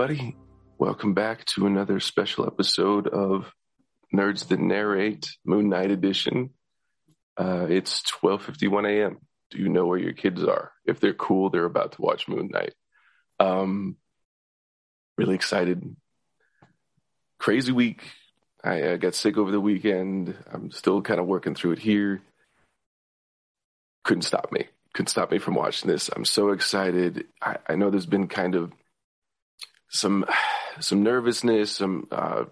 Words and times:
everybody. 0.00 0.34
Welcome 0.78 1.12
back 1.12 1.44
to 1.56 1.66
another 1.66 2.00
special 2.00 2.46
episode 2.46 3.06
of 3.06 3.52
Nerds 4.14 4.48
That 4.48 4.58
Narrate 4.58 5.28
Moon 5.44 5.68
Knight 5.68 5.90
Edition. 5.90 6.54
Uh, 7.36 7.66
it's 7.68 8.02
12.51 8.10 8.88
a.m. 8.88 9.18
Do 9.50 9.58
you 9.58 9.68
know 9.68 9.84
where 9.84 9.98
your 9.98 10.14
kids 10.14 10.42
are? 10.42 10.72
If 10.86 11.00
they're 11.00 11.12
cool, 11.12 11.50
they're 11.50 11.66
about 11.66 11.92
to 11.92 12.00
watch 12.00 12.28
Moon 12.28 12.48
Knight. 12.50 12.72
Um, 13.40 13.98
really 15.18 15.34
excited. 15.34 15.94
Crazy 17.38 17.72
week. 17.72 18.02
I 18.64 18.96
got 18.96 19.14
sick 19.14 19.36
over 19.36 19.50
the 19.50 19.60
weekend. 19.60 20.34
I'm 20.50 20.70
still 20.70 21.02
kind 21.02 21.20
of 21.20 21.26
working 21.26 21.54
through 21.54 21.72
it 21.72 21.78
here. 21.78 22.22
Couldn't 24.04 24.22
stop 24.22 24.50
me. 24.50 24.66
Couldn't 24.94 25.08
stop 25.08 25.30
me 25.30 25.38
from 25.38 25.56
watching 25.56 25.90
this. 25.90 26.08
I'm 26.08 26.24
so 26.24 26.52
excited. 26.52 27.26
I, 27.42 27.58
I 27.68 27.74
know 27.74 27.90
there's 27.90 28.06
been 28.06 28.28
kind 28.28 28.54
of 28.54 28.72
some 29.90 30.24
some 30.80 31.02
nervousness. 31.02 31.72
Some 31.72 32.06
uh, 32.10 32.44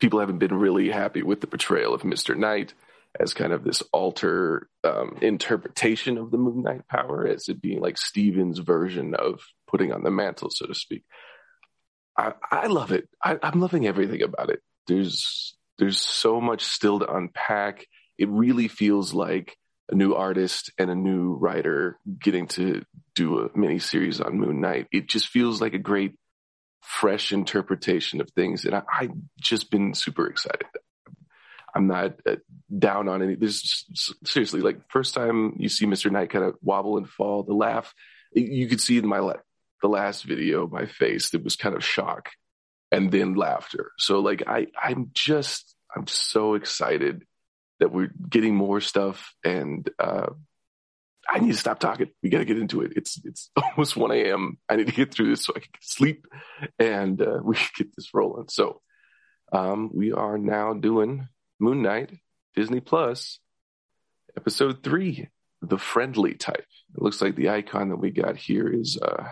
people 0.00 0.20
haven't 0.20 0.38
been 0.38 0.54
really 0.54 0.90
happy 0.90 1.22
with 1.22 1.40
the 1.40 1.46
portrayal 1.46 1.94
of 1.94 2.04
Mister 2.04 2.34
Knight 2.34 2.72
as 3.18 3.34
kind 3.34 3.52
of 3.52 3.64
this 3.64 3.82
alter 3.92 4.68
um, 4.84 5.18
interpretation 5.20 6.16
of 6.16 6.30
the 6.30 6.38
Moon 6.38 6.62
Knight 6.62 6.86
power, 6.88 7.26
as 7.26 7.48
it 7.48 7.60
being 7.60 7.80
like 7.80 7.98
Steven's 7.98 8.58
version 8.60 9.14
of 9.14 9.40
putting 9.66 9.92
on 9.92 10.04
the 10.04 10.10
mantle, 10.12 10.48
so 10.50 10.66
to 10.66 10.74
speak. 10.74 11.04
I, 12.16 12.34
I 12.50 12.66
love 12.68 12.92
it. 12.92 13.08
I, 13.22 13.38
I'm 13.42 13.60
loving 13.60 13.86
everything 13.86 14.22
about 14.22 14.50
it. 14.50 14.60
There's 14.86 15.56
there's 15.78 15.98
so 15.98 16.40
much 16.40 16.62
still 16.62 17.00
to 17.00 17.12
unpack. 17.12 17.86
It 18.16 18.28
really 18.28 18.68
feels 18.68 19.12
like 19.12 19.56
a 19.90 19.94
new 19.94 20.14
artist 20.14 20.70
and 20.78 20.90
a 20.90 20.94
new 20.94 21.34
writer 21.34 21.98
getting 22.22 22.46
to 22.48 22.84
do 23.14 23.40
a 23.40 23.58
mini 23.58 23.80
series 23.80 24.20
on 24.20 24.38
Moon 24.38 24.60
Knight. 24.60 24.86
It 24.92 25.08
just 25.08 25.28
feels 25.28 25.60
like 25.60 25.74
a 25.74 25.78
great 25.78 26.14
fresh 26.80 27.32
interpretation 27.32 28.20
of 28.20 28.30
things. 28.30 28.64
And 28.64 28.74
I, 28.74 28.82
I've 28.92 29.12
just 29.40 29.70
been 29.70 29.94
super 29.94 30.26
excited. 30.26 30.66
I'm 31.74 31.86
not 31.86 32.18
uh, 32.26 32.36
down 32.76 33.08
on 33.08 33.22
any. 33.22 33.36
This 33.36 33.84
seriously, 34.24 34.60
like 34.60 34.80
first 34.88 35.14
time 35.14 35.54
you 35.58 35.68
see 35.68 35.86
Mr. 35.86 36.10
Knight 36.10 36.30
kind 36.30 36.44
of 36.44 36.56
wobble 36.62 36.96
and 36.96 37.08
fall, 37.08 37.44
the 37.44 37.54
laugh, 37.54 37.94
you 38.32 38.66
could 38.66 38.80
see 38.80 38.98
in 38.98 39.06
my 39.06 39.20
the 39.80 39.88
last 39.88 40.24
video, 40.24 40.66
my 40.66 40.86
face, 40.86 41.32
it 41.34 41.42
was 41.42 41.56
kind 41.56 41.74
of 41.74 41.84
shock 41.84 42.30
and 42.92 43.10
then 43.10 43.34
laughter. 43.34 43.92
So 43.98 44.20
like 44.20 44.42
I, 44.46 44.66
I'm 44.80 45.10
just, 45.14 45.74
I'm 45.94 46.06
so 46.06 46.54
excited 46.54 47.24
that 47.78 47.92
we're 47.92 48.12
getting 48.28 48.54
more 48.54 48.80
stuff 48.80 49.34
and, 49.44 49.88
uh, 49.98 50.30
I 51.30 51.38
need 51.38 51.52
to 51.52 51.58
stop 51.58 51.78
talking. 51.78 52.08
We 52.22 52.28
got 52.28 52.38
to 52.38 52.44
get 52.44 52.58
into 52.58 52.82
it. 52.82 52.92
It's 52.96 53.20
it's 53.24 53.50
almost 53.56 53.96
1 53.96 54.10
a.m. 54.12 54.58
I 54.68 54.76
need 54.76 54.88
to 54.88 54.92
get 54.92 55.12
through 55.12 55.30
this 55.30 55.44
so 55.44 55.52
I 55.54 55.60
can 55.60 55.70
sleep 55.80 56.26
and 56.78 57.20
uh, 57.22 57.38
we 57.44 57.56
can 57.56 57.68
get 57.76 57.96
this 57.96 58.12
rolling. 58.12 58.48
So 58.48 58.80
um, 59.52 59.90
we 59.92 60.12
are 60.12 60.38
now 60.38 60.74
doing 60.74 61.28
Moon 61.58 61.82
Knight, 61.82 62.12
Disney 62.56 62.80
Plus, 62.80 63.38
episode 64.36 64.82
three, 64.82 65.28
the 65.62 65.78
friendly 65.78 66.34
type. 66.34 66.66
It 66.94 67.02
looks 67.02 67.20
like 67.20 67.36
the 67.36 67.50
icon 67.50 67.90
that 67.90 67.96
we 67.96 68.10
got 68.10 68.36
here 68.36 68.68
is 68.68 68.98
uh, 69.00 69.24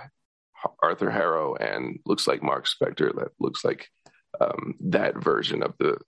Arthur 0.83 1.11
Harrow 1.11 1.55
and 1.55 1.99
looks 2.05 2.27
like 2.27 2.43
Mark 2.43 2.67
Spector. 2.67 3.15
That 3.15 3.29
looks 3.41 3.65
like 3.65 3.89
um, 4.41 4.75
that 4.81 5.23
version 5.23 5.63
of 5.63 5.75
the 5.79 5.99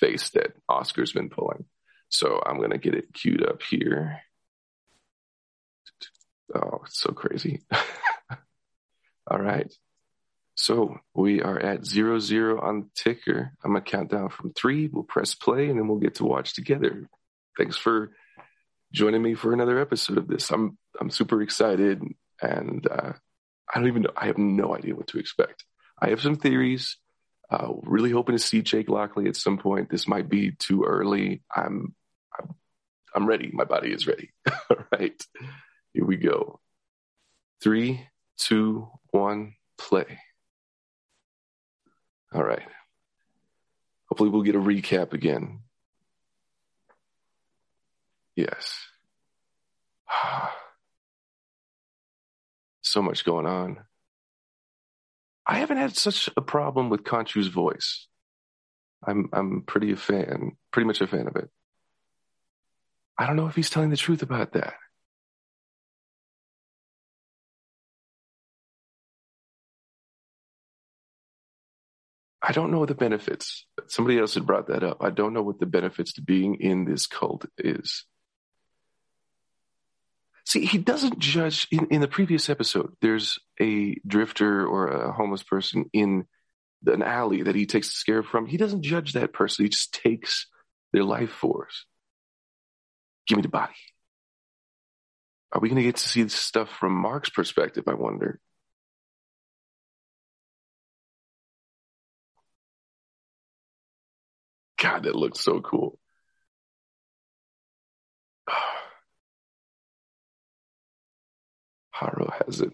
face 0.00 0.30
that 0.30 0.52
Oscar's 0.68 1.12
been 1.12 1.28
pulling. 1.28 1.64
So 2.08 2.40
I'm 2.44 2.58
going 2.58 2.70
to 2.70 2.78
get 2.78 2.94
it 2.94 3.12
queued 3.12 3.46
up 3.46 3.62
here. 3.62 4.20
Oh, 6.54 6.80
it's 6.84 7.00
so 7.00 7.12
crazy. 7.12 7.62
All 9.30 9.40
right. 9.40 9.72
So 10.54 10.98
we 11.14 11.42
are 11.42 11.58
at 11.58 11.84
zero 11.84 12.18
zero 12.18 12.60
on 12.60 12.80
the 12.80 12.88
ticker. 12.94 13.52
I'm 13.62 13.72
gonna 13.72 13.84
count 13.84 14.10
down 14.10 14.30
from 14.30 14.52
three. 14.52 14.88
We'll 14.88 15.02
press 15.02 15.34
play 15.34 15.68
and 15.68 15.78
then 15.78 15.86
we'll 15.86 15.98
get 15.98 16.16
to 16.16 16.24
watch 16.24 16.54
together. 16.54 17.08
Thanks 17.58 17.76
for 17.76 18.12
joining 18.92 19.22
me 19.22 19.34
for 19.34 19.52
another 19.52 19.78
episode 19.78 20.16
of 20.16 20.28
this. 20.28 20.50
I'm 20.50 20.78
I'm 20.98 21.10
super 21.10 21.42
excited 21.42 22.02
and 22.40 22.86
uh, 22.90 23.12
I 23.72 23.78
don't 23.78 23.88
even 23.88 24.02
know. 24.02 24.12
I 24.16 24.26
have 24.26 24.38
no 24.38 24.74
idea 24.74 24.94
what 24.94 25.08
to 25.08 25.18
expect. 25.18 25.64
I 26.00 26.10
have 26.10 26.22
some 26.22 26.36
theories. 26.36 26.96
Uh, 27.50 27.72
really 27.82 28.10
hoping 28.10 28.34
to 28.36 28.42
see 28.42 28.62
Jake 28.62 28.88
Lockley 28.88 29.28
at 29.28 29.36
some 29.36 29.58
point. 29.58 29.88
This 29.88 30.08
might 30.08 30.28
be 30.28 30.52
too 30.52 30.84
early. 30.84 31.42
I'm 31.54 31.94
I'm, 32.38 32.54
I'm 33.14 33.26
ready. 33.26 33.50
My 33.52 33.64
body 33.64 33.92
is 33.92 34.06
ready. 34.06 34.30
All 34.70 34.84
right. 34.90 35.22
Here 35.96 36.04
we 36.04 36.18
go. 36.18 36.60
Three, 37.62 38.06
two, 38.36 38.86
one, 39.12 39.54
play. 39.78 40.18
All 42.34 42.44
right. 42.44 42.68
Hopefully, 44.10 44.28
we'll 44.28 44.42
get 44.42 44.56
a 44.56 44.60
recap 44.60 45.14
again. 45.14 45.60
Yes. 48.34 48.78
so 52.82 53.00
much 53.00 53.24
going 53.24 53.46
on. 53.46 53.78
I 55.46 55.60
haven't 55.60 55.78
had 55.78 55.96
such 55.96 56.28
a 56.36 56.42
problem 56.42 56.90
with 56.90 57.04
Khonshu's 57.04 57.48
voice. 57.48 58.06
I'm 59.02 59.30
I'm 59.32 59.62
pretty 59.62 59.92
a 59.92 59.96
fan, 59.96 60.58
pretty 60.72 60.88
much 60.88 61.00
a 61.00 61.06
fan 61.06 61.26
of 61.26 61.36
it. 61.36 61.48
I 63.16 63.26
don't 63.26 63.36
know 63.36 63.46
if 63.46 63.56
he's 63.56 63.70
telling 63.70 63.88
the 63.88 63.96
truth 63.96 64.20
about 64.20 64.52
that. 64.52 64.74
I 72.42 72.52
don't 72.52 72.70
know 72.70 72.84
the 72.86 72.94
benefits. 72.94 73.66
Somebody 73.88 74.18
else 74.18 74.34
had 74.34 74.46
brought 74.46 74.68
that 74.68 74.84
up. 74.84 74.98
I 75.00 75.10
don't 75.10 75.32
know 75.32 75.42
what 75.42 75.58
the 75.58 75.66
benefits 75.66 76.14
to 76.14 76.22
being 76.22 76.56
in 76.56 76.84
this 76.84 77.06
cult 77.06 77.46
is. 77.58 78.04
See, 80.44 80.64
he 80.64 80.78
doesn't 80.78 81.18
judge. 81.18 81.66
In, 81.72 81.86
in 81.90 82.00
the 82.00 82.08
previous 82.08 82.48
episode, 82.48 82.94
there's 83.02 83.38
a 83.60 83.96
drifter 84.06 84.64
or 84.66 84.88
a 84.88 85.12
homeless 85.12 85.42
person 85.42 85.86
in 85.92 86.26
an 86.86 87.02
alley 87.02 87.42
that 87.42 87.56
he 87.56 87.66
takes 87.66 87.88
the 87.88 87.94
scare 87.94 88.22
from. 88.22 88.46
He 88.46 88.56
doesn't 88.56 88.82
judge 88.82 89.14
that 89.14 89.32
person. 89.32 89.64
He 89.64 89.70
just 89.70 89.92
takes 89.92 90.46
their 90.92 91.02
life 91.02 91.30
force. 91.30 91.84
Give 93.26 93.36
me 93.36 93.42
the 93.42 93.48
body. 93.48 93.74
Are 95.52 95.60
we 95.60 95.68
going 95.68 95.82
to 95.82 95.88
get 95.88 95.96
to 95.96 96.08
see 96.08 96.22
this 96.22 96.34
stuff 96.34 96.70
from 96.70 96.92
Mark's 96.92 97.30
perspective? 97.30 97.84
I 97.88 97.94
wonder. 97.94 98.38
God, 104.78 105.04
that 105.04 105.14
looks 105.14 105.40
so 105.40 105.60
cool. 105.60 105.98
Harrow 111.90 112.30
has 112.44 112.60
it. 112.60 112.72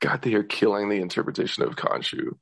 God, 0.00 0.22
they 0.22 0.34
are 0.34 0.42
killing 0.42 0.88
the 0.88 1.00
interpretation 1.00 1.62
of 1.62 1.76
Khonshu. 1.76 2.36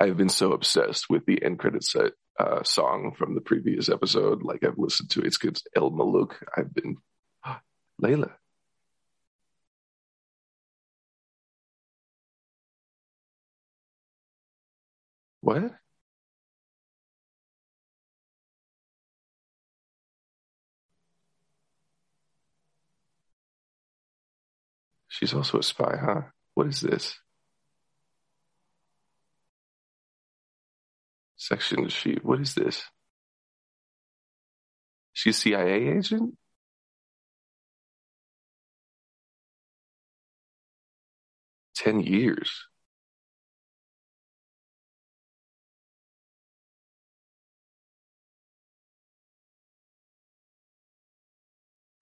I've 0.00 0.16
been 0.16 0.28
so 0.28 0.52
obsessed 0.52 1.08
with 1.08 1.26
the 1.26 1.42
end 1.44 1.58
credit 1.58 1.84
set 1.84 2.12
uh, 2.38 2.62
song 2.64 3.14
from 3.16 3.34
the 3.34 3.40
previous 3.40 3.88
episode. 3.88 4.42
Like 4.42 4.64
I've 4.64 4.78
listened 4.78 5.10
to 5.10 5.20
it. 5.20 5.26
It's 5.26 5.36
good. 5.36 5.58
El 5.76 5.90
Maluk. 5.90 6.32
I've 6.56 6.72
been 6.74 6.96
Layla. 8.02 8.32
What? 15.42 15.72
She's 25.20 25.34
also 25.34 25.58
a 25.58 25.62
spy, 25.62 25.98
huh? 26.02 26.22
What 26.54 26.68
is 26.68 26.80
this? 26.80 27.18
Section 31.36 31.90
sheet. 31.90 32.24
What 32.24 32.40
is 32.40 32.54
this? 32.54 32.84
She's 35.12 35.36
a 35.36 35.40
CIA 35.40 35.98
agent? 35.98 36.38
Ten 41.74 42.00
years. 42.00 42.50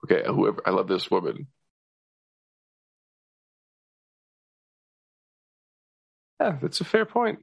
Okay, 0.04 0.22
whoever 0.24 0.62
I 0.64 0.70
love 0.70 0.86
this 0.86 1.10
woman. 1.10 1.48
Yeah, 6.40 6.58
that's 6.60 6.80
a 6.80 6.84
fair 6.84 7.04
point. 7.04 7.40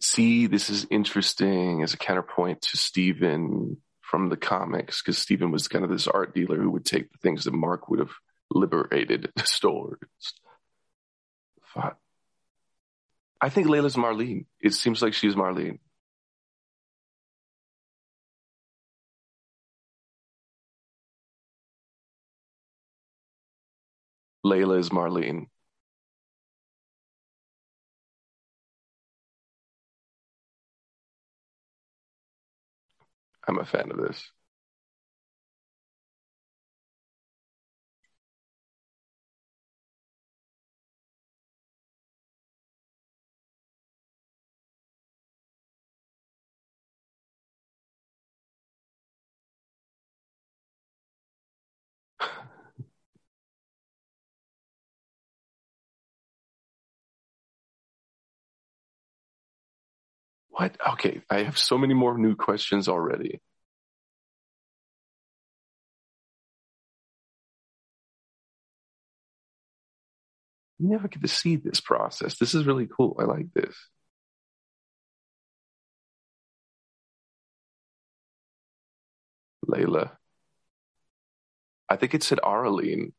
see, 0.00 0.46
this 0.46 0.68
is 0.70 0.86
interesting 0.90 1.82
as 1.82 1.94
a 1.94 1.98
counterpoint 1.98 2.62
to 2.62 2.76
Steven 2.76 3.76
from 4.00 4.28
the 4.28 4.36
comics, 4.36 5.00
because 5.00 5.18
Steven 5.18 5.50
was 5.50 5.68
kind 5.68 5.84
of 5.84 5.90
this 5.90 6.08
art 6.08 6.34
dealer 6.34 6.60
who 6.60 6.70
would 6.70 6.84
take 6.84 7.10
the 7.10 7.18
things 7.18 7.44
that 7.44 7.54
Mark 7.54 7.88
would 7.88 8.00
have 8.00 8.12
liberated 8.50 9.30
the 9.36 9.46
stores. 9.46 9.98
I 13.42 13.50
think 13.50 13.66
Layla's 13.66 13.96
Marlene. 13.96 14.46
It 14.60 14.72
seems 14.72 15.02
like 15.02 15.12
she's 15.14 15.34
Marlene. 15.34 15.78
Layla 24.44 24.78
is 24.78 24.90
Marlene. 24.90 25.46
I'm 33.46 33.58
a 33.58 33.64
fan 33.64 33.90
of 33.90 33.98
this. 33.98 34.30
What? 60.52 60.76
Okay, 60.92 61.22
I 61.30 61.44
have 61.44 61.58
so 61.58 61.78
many 61.78 61.94
more 61.94 62.18
new 62.18 62.36
questions 62.36 62.86
already. 62.88 63.40
You 70.78 70.90
never 70.90 71.08
get 71.08 71.22
to 71.22 71.28
see 71.28 71.56
this 71.56 71.80
process. 71.80 72.38
This 72.38 72.54
is 72.54 72.66
really 72.66 72.86
cool. 72.86 73.16
I 73.18 73.24
like 73.24 73.46
this. 73.54 73.74
Layla. 79.66 80.10
I 81.88 81.96
think 81.96 82.14
it 82.14 82.22
said 82.22 82.40
Arlene, 82.42 83.14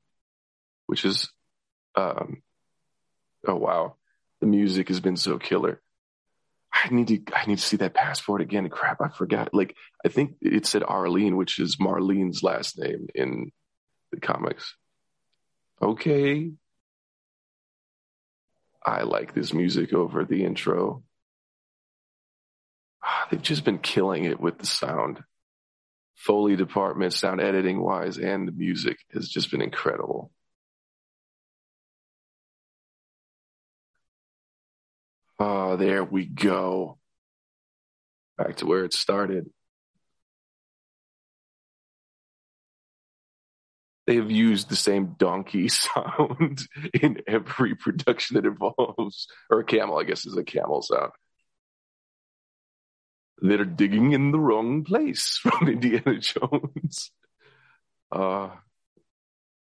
which 0.86 1.04
is, 1.04 1.32
um, 1.96 2.44
oh 3.48 3.56
wow, 3.56 3.96
the 4.40 4.48
music 4.48 4.90
has 4.90 5.00
been 5.00 5.18
so 5.18 5.40
killer. 5.40 5.82
I 6.74 6.90
need 6.90 7.08
to 7.08 7.36
I 7.36 7.46
need 7.46 7.60
to 7.60 7.64
see 7.64 7.78
that 7.78 7.94
passport 7.94 8.42
again. 8.42 8.68
Crap, 8.70 9.00
I 9.00 9.10
forgot. 9.10 9.54
Like 9.54 9.76
I 10.04 10.10
think 10.10 10.36
it 10.42 10.66
said 10.66 10.84
Arlene, 10.84 11.38
which 11.38 11.60
is 11.60 11.78
Marlene's 11.78 12.42
last 12.42 12.80
name 12.80 13.08
in 13.14 13.52
the 14.12 14.20
comics. 14.20 14.76
Okay. 15.82 16.52
I 18.86 19.04
like 19.04 19.34
this 19.34 19.54
music 19.54 19.94
over 19.94 20.26
the 20.26 20.44
intro. 20.44 21.04
Ah, 23.04 23.28
they've 23.30 23.42
just 23.42 23.64
been 23.64 23.80
killing 23.80 24.26
it 24.26 24.40
with 24.40 24.58
the 24.58 24.66
sound. 24.66 25.24
Foley 26.16 26.56
department, 26.56 27.14
sound 27.14 27.42
editing 27.42 27.82
wise, 27.82 28.18
and 28.18 28.48
the 28.48 28.52
music 28.52 28.98
has 29.14 29.30
just 29.30 29.52
been 29.52 29.62
incredible. 29.62 30.32
Oh, 35.46 35.76
there 35.76 36.06
we 36.06 36.26
go. 36.26 37.00
Back 38.38 38.56
to 38.58 38.66
where 38.66 38.86
it 38.86 38.94
started. 38.94 39.50
They 44.08 44.16
have 44.16 44.32
used 44.32 44.70
the 44.70 44.78
same 44.78 45.16
donkey 45.20 45.68
sound 45.68 46.66
in 46.94 47.24
every 47.28 47.76
production 47.76 48.36
that 48.36 48.46
involves, 48.46 49.28
or 49.50 49.60
a 49.60 49.66
camel, 49.66 50.00
I 50.00 50.06
guess 50.06 50.26
is 50.26 50.38
a 50.38 50.46
camel 50.46 50.82
sound. 50.82 51.12
They're 53.40 53.66
digging 53.66 54.14
in 54.14 54.32
the 54.32 54.40
wrong 54.40 54.86
place 54.86 55.38
from 55.42 55.68
Indiana 55.68 56.20
Jones. 56.20 57.12
Uh, 58.10 58.52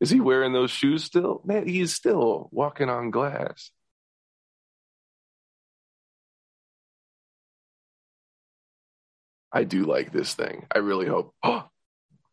is 0.01 0.11
he 0.11 0.19
wearing 0.19 0.53
those 0.53 0.73
shoes 0.73 1.05
still? 1.05 1.41
Man, 1.45 1.69
he 1.69 1.79
is 1.79 1.95
still 1.95 2.49
walking 2.51 2.89
on 2.89 3.13
glass. 3.13 3.71
I 9.53 9.65
do 9.65 9.85
like 9.85 10.13
this 10.13 10.35
thing. 10.35 10.67
I 10.75 10.79
really 10.79 11.07
hope. 11.07 11.35
Oh, 11.45 11.69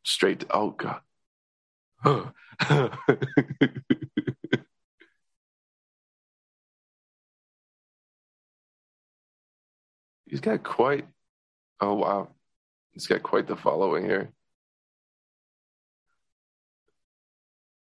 straight 0.04 0.42
to, 0.42 0.48
oh 0.52 0.72
God. 0.72 1.02
He's 10.28 10.40
got 10.40 10.64
quite, 10.64 11.08
oh 11.82 11.96
wow. 11.96 12.30
He's 12.94 13.08
got 13.08 13.24
quite 13.24 13.48
the 13.48 13.56
following 13.58 14.06
here. 14.06 14.34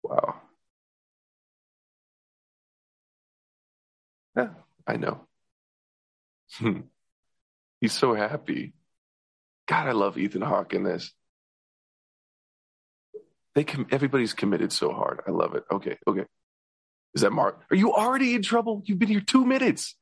Wow. 0.03 0.43
Yeah, 4.37 4.51
I 4.87 4.97
know. 4.97 5.27
He's 7.81 7.93
so 7.93 8.15
happy. 8.15 8.73
God, 9.67 9.89
I 9.89 9.93
love 9.93 10.19
Ethan 10.19 10.43
Hawke 10.43 10.75
in 10.75 10.85
this. 10.85 11.13
They 13.55 13.65
com- 13.65 13.87
everybody's 13.91 14.35
committed 14.35 14.73
so 14.73 14.93
hard. 14.93 15.21
I 15.27 15.31
love 15.31 15.55
it. 15.55 15.65
Okay, 15.71 15.97
okay. 16.07 16.25
Is 17.15 17.23
that 17.23 17.33
Mark? 17.33 17.63
Are 17.71 17.77
you 17.77 17.93
already 17.95 18.35
in 18.35 18.43
trouble? 18.43 18.83
You've 18.85 18.99
been 18.99 19.09
here 19.09 19.21
two 19.21 19.47
minutes. 19.47 19.95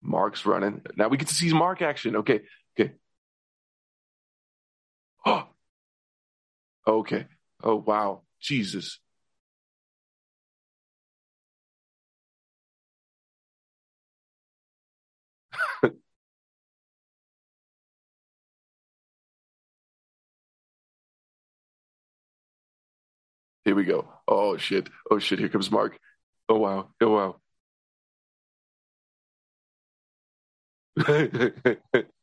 Mark's 0.00 0.46
running. 0.46 0.82
Now 0.96 1.08
we 1.08 1.16
get 1.16 1.28
to 1.28 1.34
see 1.34 1.52
Mark 1.52 1.82
action. 1.82 2.16
Okay, 2.16 2.40
okay. 2.78 2.92
Oh, 5.26 5.46
okay. 6.86 7.26
Oh 7.62 7.76
wow, 7.76 8.22
Jesus. 8.40 8.98
Here 23.64 23.74
we 23.74 23.84
go. 23.84 24.08
Oh 24.26 24.56
shit. 24.56 24.88
Oh 25.10 25.18
shit. 25.18 25.38
Here 25.38 25.48
comes 25.48 25.70
Mark. 25.70 25.98
Oh 26.48 26.58
wow. 26.58 26.88
Oh 27.00 27.10
wow. 27.10 27.36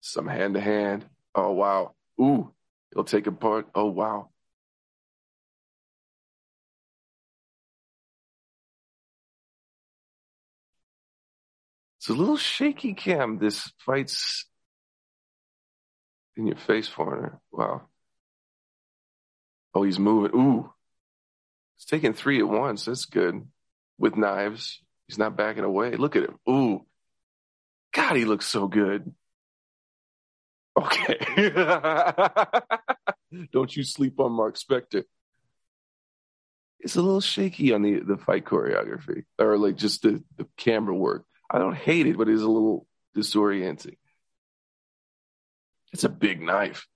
Some 0.00 0.26
hand 0.26 0.54
to 0.54 0.60
hand. 0.60 1.06
Oh 1.34 1.52
wow. 1.52 1.94
Ooh. 2.20 2.52
He'll 2.94 3.04
take 3.04 3.26
a 3.26 3.32
part. 3.32 3.68
Oh 3.74 3.86
wow. 3.86 4.30
It's 11.98 12.08
a 12.08 12.14
little 12.14 12.36
shaky 12.36 12.94
cam. 12.94 13.38
This 13.38 13.72
fight's 13.84 14.46
in 16.36 16.46
your 16.46 16.56
face, 16.56 16.88
foreigner. 16.88 17.40
Wow. 17.52 17.87
Oh, 19.74 19.82
he's 19.82 19.98
moving. 19.98 20.38
Ooh. 20.38 20.72
He's 21.76 21.86
taking 21.86 22.12
three 22.12 22.38
at 22.38 22.48
once. 22.48 22.86
That's 22.86 23.04
good. 23.04 23.46
With 23.98 24.16
knives. 24.16 24.80
He's 25.06 25.18
not 25.18 25.36
backing 25.36 25.64
away. 25.64 25.96
Look 25.96 26.16
at 26.16 26.24
him. 26.24 26.38
Ooh. 26.48 26.86
God, 27.94 28.16
he 28.16 28.24
looks 28.24 28.46
so 28.46 28.68
good. 28.68 29.12
Okay. 30.76 31.50
Don't 33.52 33.76
you 33.76 33.82
sleep 33.82 34.20
on 34.20 34.32
Mark 34.32 34.56
Spector. 34.56 35.04
It's 36.80 36.96
a 36.96 37.02
little 37.02 37.20
shaky 37.20 37.72
on 37.72 37.82
the, 37.82 38.00
the 38.00 38.16
fight 38.16 38.44
choreography 38.44 39.24
or 39.38 39.58
like 39.58 39.76
just 39.76 40.02
the, 40.02 40.22
the 40.36 40.46
camera 40.56 40.94
work. 40.94 41.24
I 41.50 41.58
don't 41.58 41.74
hate 41.74 42.06
it, 42.06 42.16
but 42.16 42.28
it's 42.28 42.42
a 42.42 42.48
little 42.48 42.86
disorienting. 43.16 43.96
It's 45.92 46.04
a 46.04 46.08
big 46.08 46.40
knife. 46.40 46.86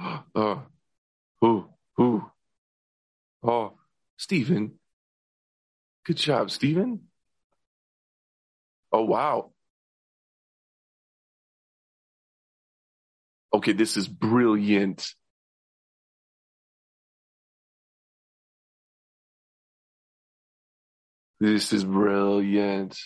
uh, 0.34 0.56
who, 1.40 1.66
who? 1.96 2.30
Oh, 3.42 3.74
Steven. 4.16 4.72
Good 6.06 6.16
job, 6.16 6.50
Steven. 6.50 7.00
Oh, 8.92 9.04
wow. 9.04 9.52
Okay, 13.52 13.72
this 13.72 13.96
is 13.96 14.08
brilliant. 14.08 15.14
This 21.40 21.72
is 21.72 21.84
brilliant. 21.84 22.98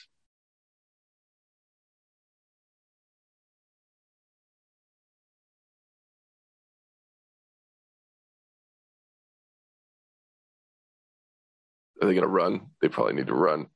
Are 12.05 12.07
they 12.07 12.13
going 12.13 12.27
to 12.27 12.29
run? 12.29 12.67
They 12.83 12.89
probably 12.89 13.15
need 13.15 13.29
to 13.29 13.35
run. 13.35 13.69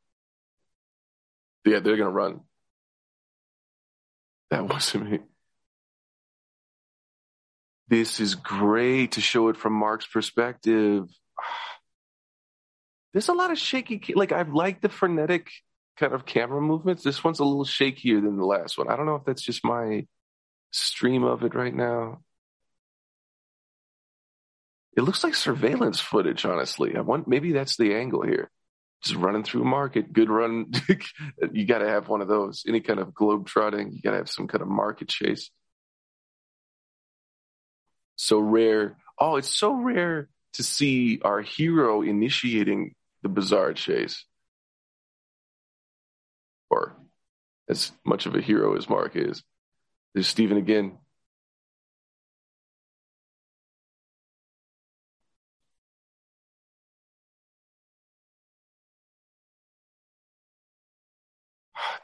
Yeah, 1.65 1.81
they're 1.81 1.97
going 1.97 2.01
to 2.01 2.11
run. 2.11 2.41
That 4.51 4.69
wasn't 4.69 5.11
me. 5.11 5.21
This 7.89 8.21
is 8.21 8.35
great 8.35 9.13
to 9.13 9.23
show 9.23 9.49
it 9.49 9.57
from 9.57 9.73
Mark's 9.73 10.07
perspective. 10.07 11.09
There's 13.15 13.31
a 13.31 13.33
lot 13.33 13.51
of 13.51 13.57
shaky, 13.57 14.13
like 14.15 14.33
I 14.33 14.43
like 14.43 14.83
the 14.83 14.91
frenetic 14.91 15.51
kind 15.97 16.13
of 16.13 16.27
camera 16.27 16.61
movements. 16.61 17.03
This 17.03 17.25
one's 17.25 17.39
a 17.41 17.45
little 17.45 17.65
shakier 17.65 18.21
than 18.21 18.37
the 18.37 18.45
last 18.45 18.77
one. 18.77 18.91
I 18.91 18.97
don't 18.97 19.07
know 19.07 19.15
if 19.15 19.25
that's 19.25 19.41
just 19.41 19.65
my 19.65 20.07
stream 20.71 21.25
of 21.25 21.45
it 21.45 21.55
right 21.55 21.75
now. 21.75 22.21
It 24.99 25.03
looks 25.03 25.23
like 25.23 25.37
surveillance 25.37 26.01
footage, 26.01 26.45
honestly. 26.45 26.97
I 26.97 27.03
want 27.03 27.29
maybe 27.29 27.53
that's 27.53 27.77
the 27.77 27.95
angle 27.95 28.23
here. 28.23 28.51
Just 29.05 29.15
running 29.15 29.45
through 29.45 29.63
a 29.63 29.65
market, 29.65 30.13
good 30.13 30.29
run. 30.29 30.73
you 31.53 31.67
got 31.67 31.79
to 31.79 31.89
have 31.89 32.09
one 32.09 32.21
of 32.21 32.27
those. 32.27 32.65
Any 32.67 32.81
kind 32.81 32.99
of 32.99 33.15
globe 33.15 33.47
trotting, 33.47 33.93
you 33.93 34.03
got 34.03 34.11
to 34.11 34.17
have 34.17 34.29
some 34.29 34.49
kind 34.49 34.61
of 34.61 34.67
market 34.67 35.07
chase. 35.07 35.53
So 38.17 38.41
rare. 38.41 38.97
Oh, 39.21 39.37
it's 39.37 39.49
so 39.57 39.73
rare 39.73 40.29
to 40.55 40.65
see 40.65 41.21
our 41.23 41.43
hero 41.43 42.03
initiating 42.03 42.97
the 43.23 43.29
bazaar 43.29 43.75
chase. 43.75 44.25
Or 46.71 46.97
as 47.69 47.93
much 48.05 48.27
of 48.27 48.35
a 48.35 48.41
hero 48.41 48.77
as 48.77 48.89
Mark 48.89 49.15
is. 49.15 49.45
There's 50.13 50.27
Steven 50.27 50.57
again. 50.57 50.99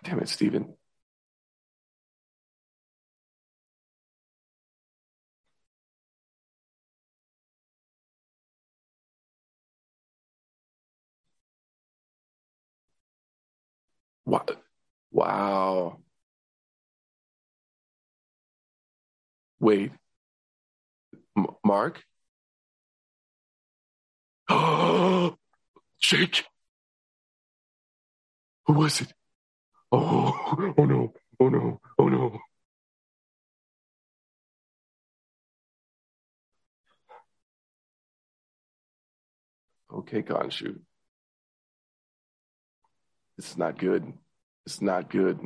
Damn 0.05 0.21
it, 0.21 0.29
Steven. 0.29 0.77
What? 14.25 14.63
Wow. 15.11 16.01
Wait. 19.61 19.93
M- 21.37 21.47
Mark? 21.65 22.05
Jake. 26.01 26.45
Who 28.67 28.75
was 28.75 29.01
it? 29.01 29.13
Oh, 29.97 30.73
oh 30.77 30.85
no, 30.87 31.13
oh 31.39 31.49
no, 31.49 31.81
oh 32.01 32.09
no. 32.09 32.41
Okay, 39.93 40.23
Khonshu. 40.23 40.81
It's 43.39 43.57
not 43.57 43.79
good. 43.79 44.13
It's 44.67 44.83
not 44.83 45.11
good. 45.11 45.39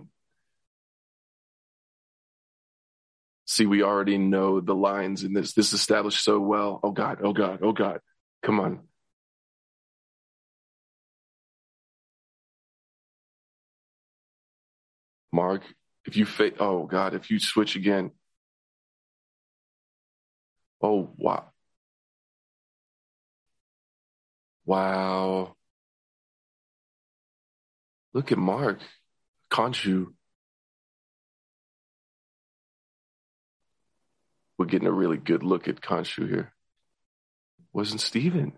See, 3.47 3.67
we 3.67 3.83
already 3.83 4.17
know 4.17 4.61
the 4.61 4.75
lines 4.75 5.25
in 5.25 5.35
this. 5.35 5.53
This 5.53 5.75
established 5.75 6.25
so 6.25 6.41
well. 6.41 6.81
Oh 6.83 6.93
God, 6.93 7.19
oh 7.23 7.35
God, 7.35 7.59
oh 7.63 7.73
God. 7.73 8.01
Come 8.43 8.61
on. 8.61 8.88
Mark, 15.39 15.63
if 16.05 16.17
you 16.17 16.27
fa- 16.27 16.59
oh 16.59 16.85
God, 16.87 17.15
if 17.15 17.31
you 17.31 17.39
switch 17.39 17.77
again. 17.77 18.11
Oh 20.83 21.11
wow. 21.17 21.53
Wow. 24.65 25.55
Look 28.13 28.33
at 28.33 28.39
Mark. 28.39 28.81
Khonshu. 29.53 30.07
We're 34.59 34.67
getting 34.67 34.89
a 34.89 34.93
really 34.93 35.19
good 35.19 35.45
look 35.45 35.69
at 35.69 35.81
Khonshu 35.81 36.29
here. 36.29 36.53
Wasn't 37.73 38.01
Steven. 38.01 38.55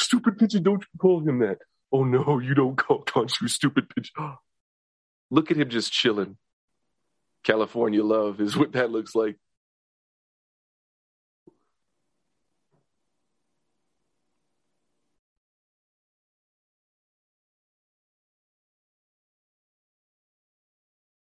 Stupid 0.00 0.38
pigeon, 0.38 0.62
don't 0.62 0.82
you 0.82 0.98
call 0.98 1.20
him 1.20 1.38
that. 1.40 1.58
Oh 1.92 2.04
no, 2.04 2.38
you 2.38 2.54
don't 2.54 2.76
call 2.76 3.04
Khonshu 3.04 3.48
stupid 3.48 3.88
pigeon. 3.94 4.14
Look 5.30 5.50
at 5.50 5.56
him 5.56 5.68
just 5.68 5.92
chilling. 5.92 6.36
California 7.44 8.04
love 8.04 8.40
is 8.40 8.56
what 8.56 8.72
that 8.72 8.90
looks 8.90 9.14
like. 9.14 9.36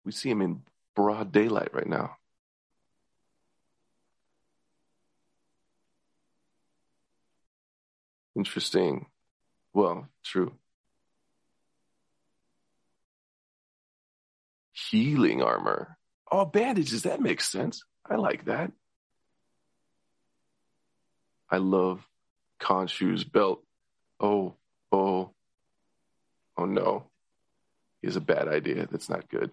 We 0.05 0.11
see 0.13 0.31
him 0.31 0.43
in 0.43 0.63
broad 0.97 1.31
daylight 1.31 1.73
right 1.73 1.87
now. 1.87 2.17
Interesting. 8.37 9.07
Well, 9.75 10.09
true. 10.25 10.53
Healing 14.73 15.43
armor. 15.43 15.97
Oh, 16.31 16.45
bandages. 16.45 17.03
That 17.03 17.21
makes 17.21 17.49
sense. 17.49 17.85
I 18.09 18.17
like 18.17 18.47
that. 18.47 18.73
I 21.51 21.59
love 21.59 22.07
Khonshu's 22.61 23.25
belt. 23.25 23.63
Oh, 24.19 24.55
oh, 24.91 25.33
oh 26.57 26.65
no. 26.65 27.05
Has 28.03 28.17
a 28.17 28.21
bad 28.21 28.49
idea. 28.49 28.89
That's 28.91 29.11
not 29.11 29.29
good. 29.29 29.51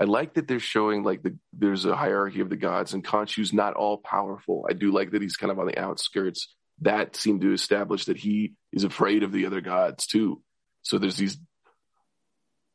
I 0.00 0.04
like 0.04 0.34
that 0.34 0.48
they're 0.48 0.60
showing 0.60 1.02
like 1.02 1.22
the 1.22 1.36
there's 1.52 1.84
a 1.84 1.94
hierarchy 1.94 2.40
of 2.40 2.48
the 2.48 2.56
gods 2.56 2.94
and 2.94 3.04
Khonshu's 3.04 3.52
not 3.52 3.74
all 3.74 3.98
powerful. 3.98 4.64
I 4.68 4.72
do 4.72 4.90
like 4.90 5.10
that 5.10 5.20
he's 5.20 5.36
kind 5.36 5.50
of 5.50 5.58
on 5.58 5.66
the 5.66 5.78
outskirts 5.78 6.54
that 6.80 7.16
seemed 7.16 7.42
to 7.42 7.52
establish 7.52 8.06
that 8.06 8.16
he 8.16 8.54
is 8.72 8.84
afraid 8.84 9.22
of 9.22 9.32
the 9.32 9.46
other 9.46 9.60
gods 9.60 10.06
too. 10.06 10.42
So 10.82 10.98
there's 10.98 11.16
these 11.16 11.38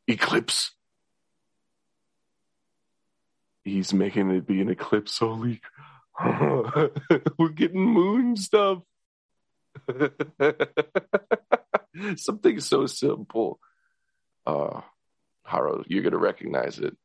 eclipse. 0.07 0.71
He's 3.63 3.93
making 3.93 4.29
it 4.31 4.45
be 4.45 4.61
an 4.61 4.69
eclipse 4.69 5.21
only. 5.21 5.61
We're 6.23 7.49
getting 7.53 7.81
moon 7.81 8.37
stuff. 8.37 8.83
Something 12.15 12.59
so 12.59 12.85
simple. 12.85 13.59
Uh, 14.45 14.81
Harrow, 15.43 15.83
you're 15.87 16.03
going 16.03 16.13
to 16.13 16.19
recognize 16.19 16.77
it. 16.77 16.95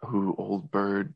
Who, 0.00 0.34
old 0.36 0.70
bird? 0.70 1.14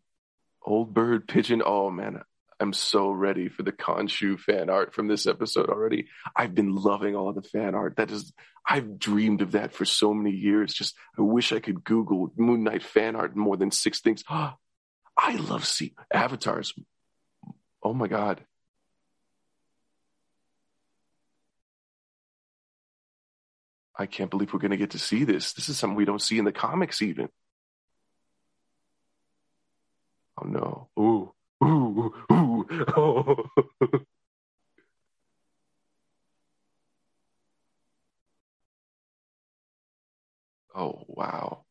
Old 0.66 0.92
Bird 0.92 1.28
Pigeon. 1.28 1.62
Oh 1.64 1.90
man, 1.90 2.20
I'm 2.58 2.72
so 2.72 3.10
ready 3.10 3.48
for 3.48 3.62
the 3.62 3.72
Khonshu 3.72 4.38
fan 4.38 4.68
art 4.68 4.94
from 4.94 5.08
this 5.08 5.26
episode 5.26 5.68
already. 5.68 6.08
I've 6.34 6.54
been 6.54 6.74
loving 6.74 7.14
all 7.14 7.32
the 7.32 7.42
fan 7.42 7.74
art. 7.74 7.96
That 7.96 8.10
is, 8.10 8.32
I've 8.66 8.98
dreamed 8.98 9.42
of 9.42 9.52
that 9.52 9.72
for 9.72 9.84
so 9.84 10.12
many 10.12 10.34
years. 10.34 10.74
Just, 10.74 10.96
I 11.18 11.22
wish 11.22 11.52
I 11.52 11.60
could 11.60 11.84
Google 11.84 12.32
Moon 12.36 12.64
Knight 12.64 12.82
fan 12.82 13.14
art 13.14 13.36
more 13.36 13.56
than 13.56 13.70
six 13.70 14.00
things. 14.00 14.24
I 14.28 15.36
love 15.36 15.66
see 15.66 15.94
avatars. 16.12 16.74
Oh 17.82 17.94
my 17.94 18.08
God. 18.08 18.42
I 23.98 24.06
can't 24.06 24.30
believe 24.30 24.52
we're 24.52 24.60
going 24.60 24.72
to 24.72 24.76
get 24.76 24.90
to 24.90 24.98
see 24.98 25.24
this. 25.24 25.54
This 25.54 25.70
is 25.70 25.78
something 25.78 25.96
we 25.96 26.04
don't 26.04 26.20
see 26.20 26.38
in 26.38 26.44
the 26.44 26.52
comics 26.52 27.00
even. 27.00 27.30
Oh 30.42 30.46
no. 30.46 30.88
Ooh. 30.98 31.32
Ooh. 31.64 32.14
Ooh. 32.32 32.66
Oh. 32.96 33.44
Oh, 40.74 41.04
wow. 41.08 41.64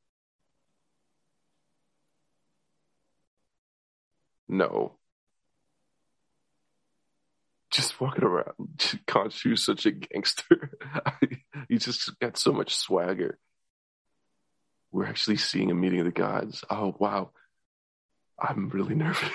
No. 4.47 4.97
Just 7.71 7.99
walking 7.99 8.23
around. 8.23 8.55
Khonshu's 9.07 9.65
such 9.65 9.85
a 9.85 9.91
gangster. 9.91 10.71
he 11.69 11.77
just 11.77 12.17
got 12.19 12.37
so 12.37 12.51
much 12.53 12.75
swagger. 12.75 13.39
We're 14.91 15.05
actually 15.07 15.37
seeing 15.37 15.71
a 15.71 15.75
meeting 15.75 15.99
of 15.99 16.05
the 16.05 16.11
gods. 16.11 16.63
Oh, 16.69 16.95
wow. 16.99 17.31
I'm 18.39 18.69
really 18.69 18.95
nervous. 18.95 19.29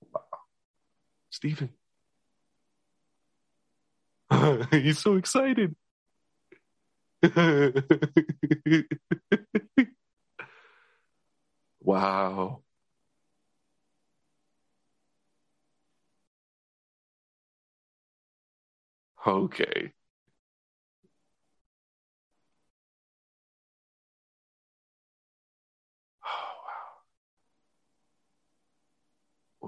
wow. 0.12 0.22
Steven. 1.30 1.70
He's 4.70 4.98
so 4.98 5.16
excited. 5.16 5.74
wow. 11.80 12.62
Okay. 19.26 19.92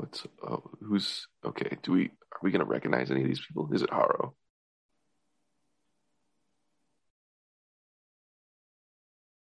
What's 0.00 0.26
oh, 0.42 0.62
who's 0.80 1.26
okay? 1.44 1.76
Do 1.82 1.92
we 1.92 2.04
are 2.06 2.40
we 2.42 2.50
gonna 2.50 2.64
recognize 2.64 3.10
any 3.10 3.20
of 3.20 3.28
these 3.28 3.44
people? 3.46 3.68
Is 3.74 3.82
it 3.82 3.90
Harrow? 3.90 4.34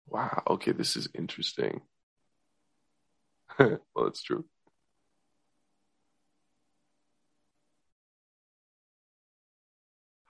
Wow. 0.08 0.42
Okay, 0.48 0.72
this 0.72 0.96
is 0.96 1.08
interesting. 1.14 1.80
well, 3.58 3.78
that's 4.04 4.22
true. 4.22 4.44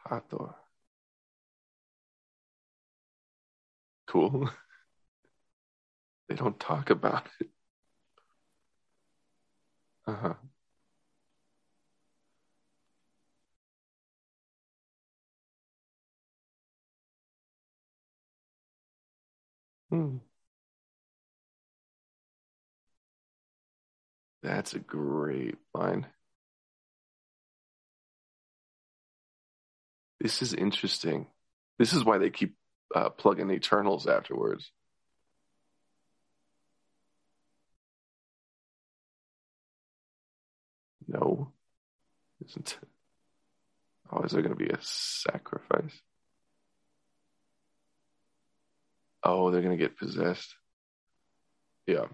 Hathor. 0.08 0.56
Cool. 4.06 4.50
they 6.28 6.34
don't 6.34 6.58
talk 6.60 6.90
about 6.90 7.26
it. 7.40 7.48
Uh-huh. 10.08 10.34
Hmm. 19.90 20.18
That's 24.42 24.74
a 24.74 24.78
great 24.80 25.56
line. 25.74 26.06
This 30.20 30.42
is 30.42 30.54
interesting. 30.54 31.26
This 31.78 31.92
is 31.92 32.04
why 32.04 32.18
they 32.18 32.30
keep 32.30 32.56
uh, 32.94 33.10
plugging 33.10 33.50
Eternals 33.50 34.06
afterwards. 34.06 34.70
No, 41.08 41.52
isn't. 42.46 42.78
It? 42.82 42.88
Oh, 44.12 44.22
is 44.22 44.32
there 44.32 44.42
going 44.42 44.56
to 44.56 44.64
be 44.64 44.70
a 44.70 44.78
sacrifice? 44.80 46.00
Oh, 49.22 49.50
they're 49.50 49.62
going 49.62 49.76
to 49.76 49.82
get 49.82 49.98
possessed. 49.98 50.54
Yeah. 51.86 52.06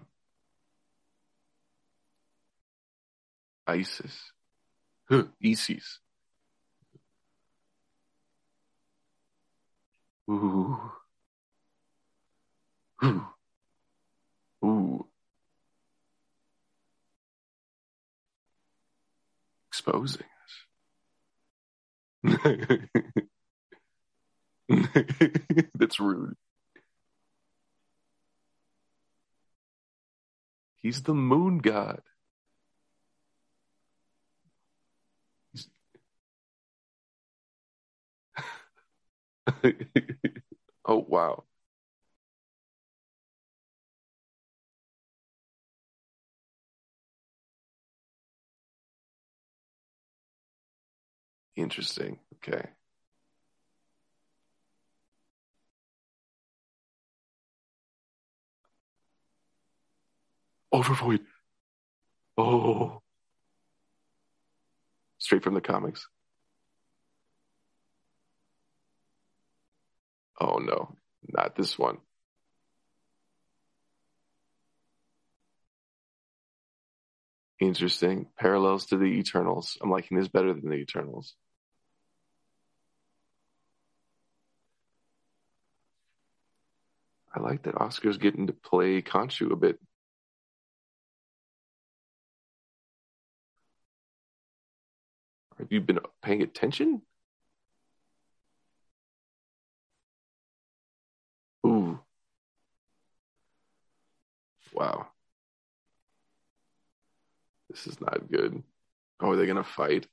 Isis. 3.67 4.31
Huh, 5.09 5.25
Isis. 5.43 5.99
Ooh. 10.29 10.91
Ooh. 13.03 13.25
Ooh. 14.65 15.04
Exposing 19.87 20.25
us. 22.27 22.79
That's 25.75 25.99
rude. 25.99 26.35
He's 30.77 31.03
the 31.03 31.13
moon 31.13 31.57
god. 31.57 32.01
Oh, 40.85 41.05
wow. 41.07 41.43
Interesting. 51.55 52.19
Okay. 52.35 52.69
Overvoid. 60.73 61.21
Oh. 62.37 63.01
Straight 65.17 65.43
from 65.43 65.53
the 65.53 65.61
comics. 65.61 66.07
Oh 70.39 70.57
no, 70.57 70.95
not 71.27 71.55
this 71.55 71.79
one. 71.79 71.97
Interesting. 77.59 78.27
Parallels 78.37 78.87
to 78.87 78.97
the 78.97 79.05
Eternals. 79.05 79.77
I'm 79.81 79.89
liking 79.89 80.17
this 80.17 80.27
better 80.27 80.53
than 80.53 80.69
the 80.69 80.75
Eternals. 80.75 81.35
I 87.35 87.41
like 87.41 87.63
that 87.63 87.79
Oscar's 87.79 88.17
getting 88.17 88.47
to 88.47 88.53
play 88.53 89.01
Khonshu 89.01 89.51
a 89.51 89.57
bit. 89.57 89.77
Have 95.57 95.71
you 95.71 95.81
been 95.81 95.99
paying 96.21 96.41
attention? 96.41 97.01
Ooh. 101.65 101.99
Wow. 104.73 105.07
This 107.69 107.87
is 107.87 107.99
not 107.99 108.31
good. 108.31 108.63
Oh, 109.19 109.31
are 109.31 109.35
they 109.35 109.45
going 109.45 109.57
to 109.57 109.63
fight? 109.63 110.07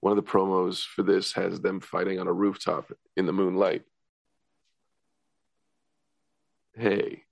One 0.00 0.16
of 0.16 0.24
the 0.24 0.30
promos 0.30 0.84
for 0.84 1.02
this 1.02 1.32
has 1.32 1.60
them 1.60 1.80
fighting 1.80 2.20
on 2.20 2.28
a 2.28 2.32
rooftop 2.32 2.92
in 3.16 3.26
the 3.26 3.32
moonlight. 3.32 3.82
Hey. 6.76 7.24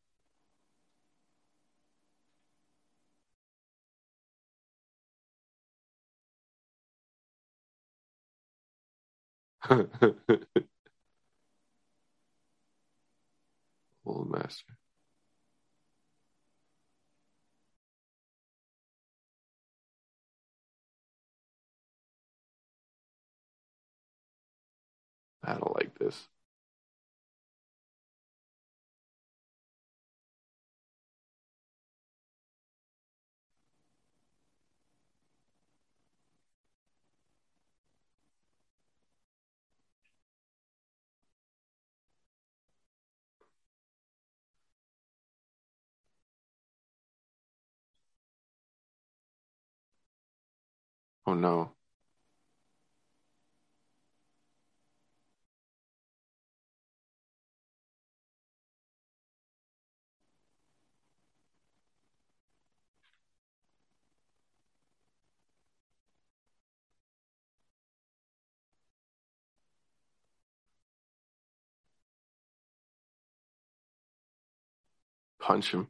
Old 14.04 14.30
master. 14.30 14.76
I 25.44 25.54
don't 25.54 25.74
like 25.76 25.96
this. 25.98 26.28
Oh 51.26 51.34
no. 51.34 51.72
Punch 75.40 75.72
him. 75.72 75.88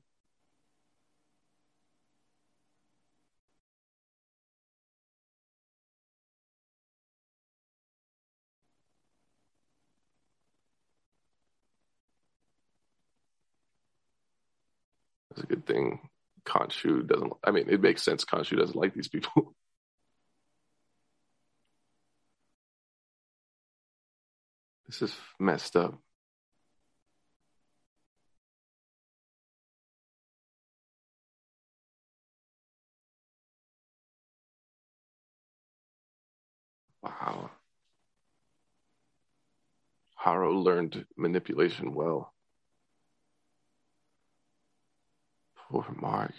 Thing. 15.67 16.01
Khonshu 16.45 17.07
doesn't. 17.07 17.33
I 17.45 17.53
mean, 17.53 17.67
it 17.69 17.81
makes 17.81 18.03
sense. 18.03 18.25
Khonshu 18.25 18.59
doesn't 18.59 18.77
like 18.77 18.95
these 18.95 19.09
people. 19.09 19.55
this 24.87 25.03
is 25.03 25.15
messed 25.39 25.77
up. 25.77 25.99
Wow. 37.03 37.51
Harrow 40.17 40.53
learned 40.53 41.07
manipulation 41.17 41.95
well. 41.95 42.32
Poor 45.73 45.87
Mark. 46.03 46.35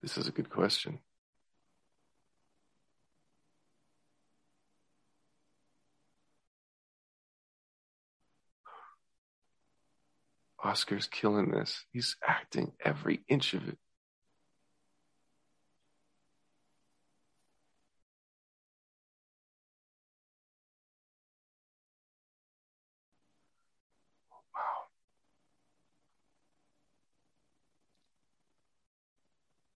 This 0.00 0.16
is 0.16 0.28
a 0.28 0.30
good 0.30 0.48
question. 0.48 1.00
Oscar's 10.62 11.08
killing 11.08 11.50
this. 11.50 11.84
He's 11.92 12.16
acting 12.26 12.72
every 12.84 13.22
inch 13.28 13.54
of 13.54 13.68
it. 13.68 13.78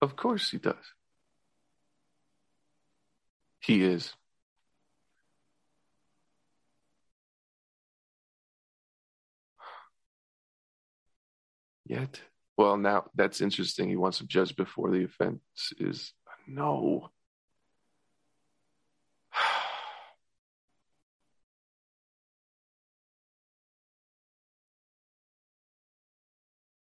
Of 0.01 0.14
course 0.14 0.51
he 0.51 0.59
does. 0.59 0.77
He 3.59 3.83
is. 3.83 4.14
Yet, 11.87 12.20
well, 12.57 12.77
now 12.77 13.05
that's 13.14 13.40
interesting. 13.40 13.88
He 13.88 13.94
wants 13.96 14.18
to 14.18 14.27
judge 14.27 14.57
before 14.57 14.90
the 14.90 15.05
offense 15.05 15.40
is 15.79 16.12
no. 16.49 17.11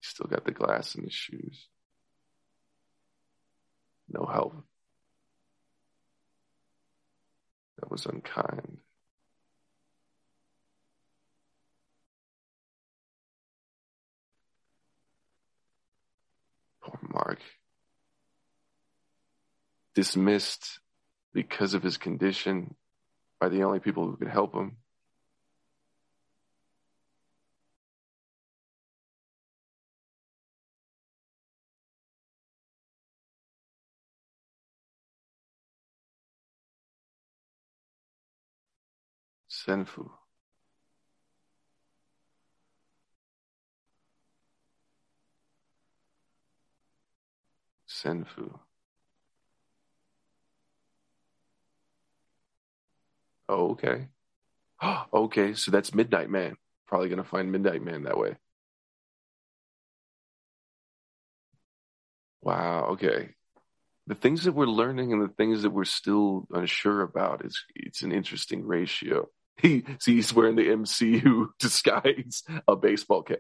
Still 0.03 0.27
got 0.27 0.45
the 0.45 0.53
glass 0.53 0.95
in 0.95 1.03
his 1.03 1.13
shoes. 1.13 1.67
No 4.09 4.25
help. 4.33 4.55
That 7.81 7.91
was 7.91 8.07
unkind. 8.07 8.79
Poor 16.87 17.01
Mark. 17.13 17.41
Dismissed 19.95 20.79
because 21.33 21.75
of 21.75 21.83
his 21.83 21.97
condition 21.97 22.77
by 23.41 23.49
the 23.49 23.65
only 23.65 23.81
people 23.81 24.07
who 24.07 24.17
could 24.17 24.29
help 24.29 24.55
him. 24.55 24.77
Senfu. 39.51 40.11
Senfu. 48.03 48.59
Oh, 53.49 53.71
okay. 53.71 54.09
okay, 55.13 55.55
so 55.55 55.71
that's 55.71 55.95
Midnight 55.95 56.31
Man. 56.31 56.57
Probably 56.87 57.09
going 57.09 57.23
to 57.23 57.29
find 57.29 57.51
Midnight 57.51 57.83
Man 57.83 58.05
that 58.05 58.19
way. 58.19 58.37
Wow, 62.43 62.87
okay. 62.93 63.31
The 64.07 64.15
things 64.15 64.45
that 64.45 64.53
we're 64.53 64.67
learning 64.67 65.13
and 65.13 65.23
the 65.23 65.35
things 65.35 65.63
that 65.63 65.71
we're 65.71 65.85
still 65.85 66.47
unsure 66.53 67.03
about 67.03 67.45
is 67.45 67.61
it's 67.75 68.03
an 68.03 68.13
interesting 68.13 68.67
ratio. 68.67 69.29
He 69.59 69.85
see 70.01 70.17
he's 70.17 70.35
wearing 70.35 70.57
the 70.57 70.69
MCU 70.69 71.47
disguise, 71.59 72.43
a 72.69 72.77
baseball 72.77 73.23
cap. 73.23 73.39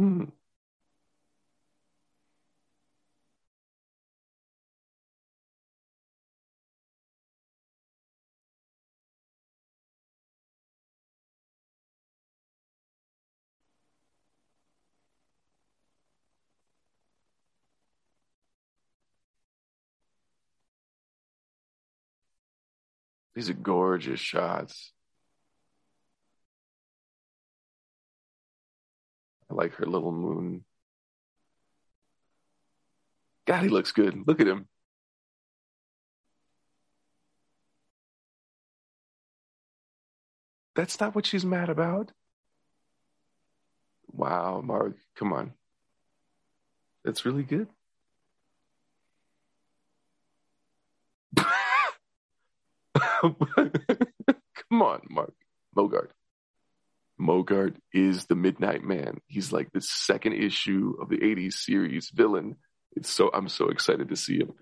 Hmm. 0.00 0.24
These 23.34 23.50
are 23.50 23.54
gorgeous 23.54 24.20
shots. 24.20 24.92
I 29.50 29.54
like 29.54 29.74
her 29.74 29.86
little 29.86 30.12
moon. 30.12 30.64
God, 33.46 33.64
he 33.64 33.68
looks 33.68 33.90
good. 33.90 34.26
Look 34.26 34.40
at 34.40 34.46
him. 34.46 34.68
That's 40.76 41.00
not 41.00 41.14
what 41.14 41.26
she's 41.26 41.44
mad 41.44 41.68
about. 41.68 42.12
Wow, 44.12 44.60
Mark, 44.60 44.96
come 45.16 45.32
on. 45.32 45.52
That's 47.04 47.24
really 47.24 47.42
good. 47.42 47.68
come 51.36 51.46
on, 54.82 55.00
Mark. 55.10 55.34
Mogart. 55.76 56.10
Mogart 57.20 57.76
is 57.92 58.24
the 58.26 58.34
Midnight 58.34 58.82
Man. 58.82 59.18
He's 59.26 59.52
like 59.52 59.70
the 59.72 59.82
second 59.82 60.32
issue 60.32 60.94
of 61.00 61.10
the 61.10 61.18
80s 61.18 61.52
series 61.52 62.10
villain. 62.10 62.56
It's 62.96 63.10
so 63.10 63.30
I'm 63.32 63.48
so 63.48 63.68
excited 63.68 64.08
to 64.08 64.16
see 64.16 64.38
him. 64.38 64.52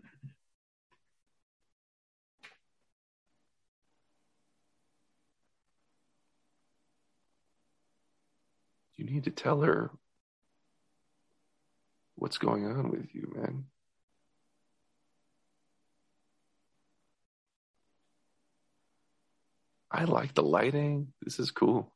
You 8.97 9.05
need 9.05 9.25
to 9.25 9.31
tell 9.31 9.61
her 9.61 9.91
what's 12.17 12.39
going 12.39 12.67
on 12.67 12.91
with 12.91 13.15
you, 13.15 13.33
man. 13.37 13.67
I 19.91 20.05
like 20.05 20.35
the 20.35 20.43
lighting. 20.43 21.13
This 21.23 21.39
is 21.39 21.53
cool. 21.53 21.93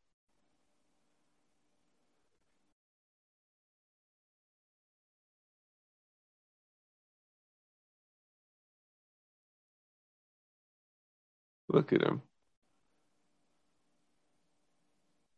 Look 11.73 11.93
at 11.95 12.03
him. 12.03 12.21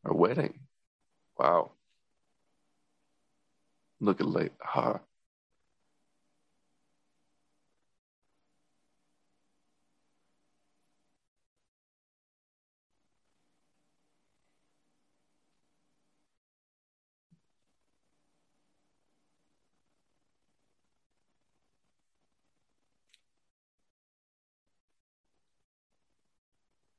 Our 0.05 0.13
wedding. 0.13 0.59
Wow. 1.39 1.71
Look 4.01 4.21
at 4.21 4.27
late. 4.27 4.53
Huh. 4.59 4.99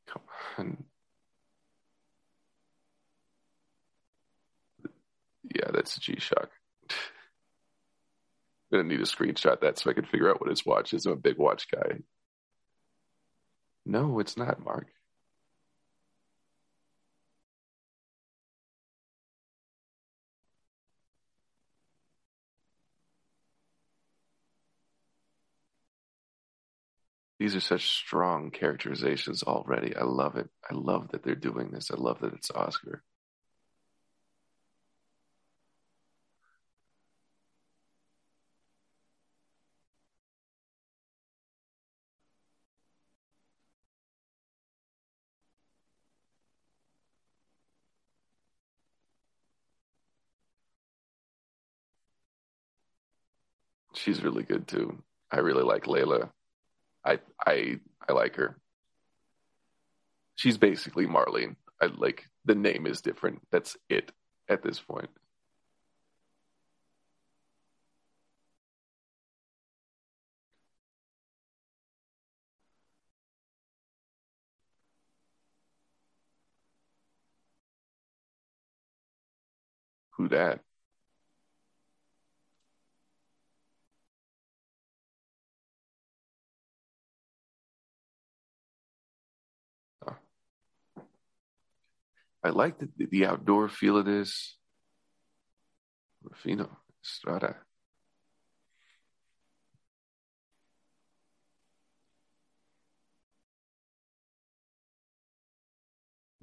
Come 0.07 0.21
on. 0.57 0.83
Yeah, 5.53 5.71
that's 5.73 5.97
a 5.97 5.99
G 5.99 6.19
Shock. 6.19 6.49
Gonna 8.71 8.83
need 8.83 8.97
to 8.97 9.03
screenshot 9.03 9.61
that 9.61 9.77
so 9.77 9.89
I 9.89 9.93
can 9.93 10.05
figure 10.05 10.29
out 10.29 10.41
what 10.41 10.49
his 10.49 10.65
watch 10.65 10.93
is. 10.93 11.05
I'm 11.05 11.13
a 11.13 11.15
big 11.15 11.37
watch 11.37 11.67
guy. 11.71 11.99
No, 13.85 14.19
it's 14.19 14.35
not, 14.35 14.63
Mark. 14.63 14.87
These 27.45 27.55
are 27.57 27.59
such 27.59 27.89
strong 27.91 28.49
characterizations 28.49 29.43
already. 29.43 29.95
I 29.95 30.01
love 30.03 30.35
it. 30.35 30.49
I 30.67 30.73
love 30.73 31.09
that 31.09 31.21
they're 31.21 31.35
doing 31.35 31.69
this. 31.69 31.91
I 31.91 31.95
love 31.95 32.17
that 32.21 32.33
it's 32.33 32.49
Oscar. 32.49 33.03
She's 53.93 54.23
really 54.23 54.41
good 54.41 54.67
too. 54.67 54.97
I 55.31 55.41
really 55.41 55.61
like 55.61 55.83
Layla. 55.83 56.31
I 57.05 57.19
I 57.45 57.79
I 58.09 58.13
like 58.13 58.35
her. 58.35 58.57
She's 60.35 60.57
basically 60.57 61.07
Marlene. 61.07 61.55
I 61.81 61.87
like 61.87 62.27
the 62.45 62.55
name 62.55 62.85
is 62.87 63.01
different. 63.01 63.41
That's 63.51 63.77
it 63.89 64.11
at 64.49 64.63
this 64.63 64.79
point. 64.79 65.09
Who 80.17 80.27
that? 80.29 80.61
I 92.45 92.49
like 92.49 92.77
the, 92.77 92.87
the 93.09 93.25
outdoor 93.25 93.67
feel 93.69 93.97
of 93.97 94.05
this. 94.05 94.55
Rufino 96.21 96.77
Estrada. 97.03 97.55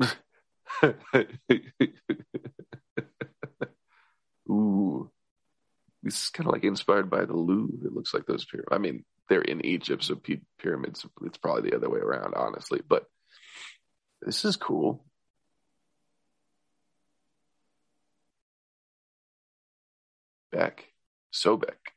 Ooh, 4.50 5.08
this 6.02 6.24
is 6.24 6.30
kind 6.30 6.48
of 6.48 6.52
like 6.52 6.64
inspired 6.64 7.08
by 7.08 7.24
the 7.24 7.36
Louvre. 7.36 7.86
It 7.86 7.92
looks 7.92 8.12
like 8.12 8.26
those 8.26 8.44
pyramids. 8.44 8.68
I 8.72 8.78
mean, 8.78 9.04
they're 9.28 9.42
in 9.42 9.64
Egypt, 9.64 10.02
so 10.02 10.20
pyramids. 10.58 11.06
It's 11.22 11.38
probably 11.38 11.70
the 11.70 11.76
other 11.76 11.88
way 11.88 12.00
around, 12.00 12.34
honestly. 12.34 12.80
But 12.84 13.04
this 14.20 14.44
is 14.44 14.56
cool. 14.56 15.04
Beck, 20.52 20.92
Sobek. 21.32 21.94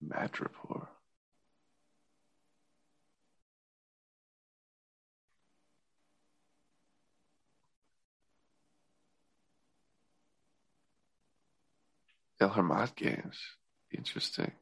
Madripoor. 0.00 0.88
El 12.40 12.48
Hermat 12.48 12.96
games. 12.96 13.58
Interesting. 13.90 14.52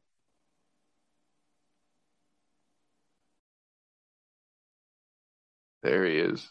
There 5.82 6.06
he 6.06 6.18
is. 6.18 6.50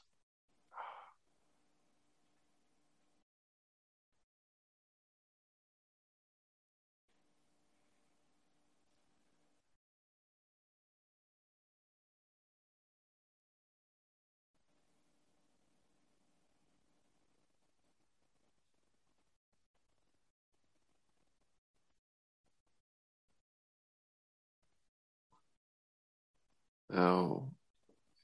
Oh, 26.93 27.49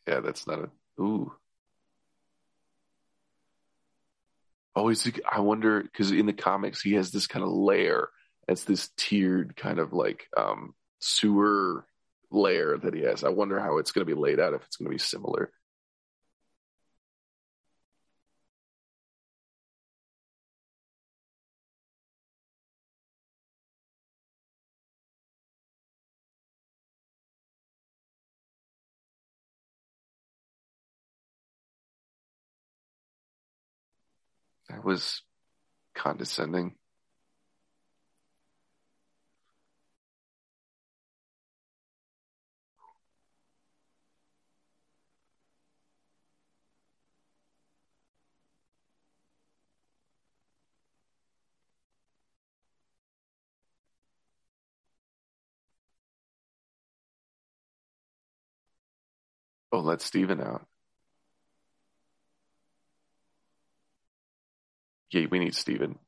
yeah, 0.07 0.21
that's 0.21 0.47
not 0.47 0.59
a. 0.59 0.82
Ooh. 0.99 1.33
Oh, 4.75 4.87
he's, 4.89 5.11
I 5.31 5.39
wonder, 5.39 5.83
because 5.83 6.11
in 6.11 6.25
the 6.25 6.33
comics, 6.33 6.81
he 6.81 6.93
has 6.93 7.11
this 7.11 7.27
kind 7.27 7.43
of 7.43 7.51
layer. 7.51 8.09
It's 8.47 8.63
this 8.63 8.89
tiered 8.97 9.55
kind 9.55 9.79
of 9.79 9.93
like 9.93 10.27
um, 10.35 10.73
sewer 10.99 11.85
layer 12.31 12.77
that 12.77 12.93
he 12.93 13.01
has. 13.01 13.23
I 13.23 13.29
wonder 13.29 13.59
how 13.59 13.77
it's 13.77 13.91
going 13.91 14.05
to 14.05 14.15
be 14.15 14.19
laid 14.19 14.39
out, 14.39 14.53
if 14.53 14.63
it's 14.65 14.77
going 14.77 14.89
to 14.89 14.95
be 14.95 14.99
similar. 14.99 15.51
Was 34.83 35.21
condescending. 35.95 36.75
Oh, 59.71 59.79
let 59.81 60.01
Steven 60.01 60.41
out. 60.41 60.65
Yeah, 65.13 65.27
we 65.29 65.37
need 65.37 65.53
Steven. 65.53 65.99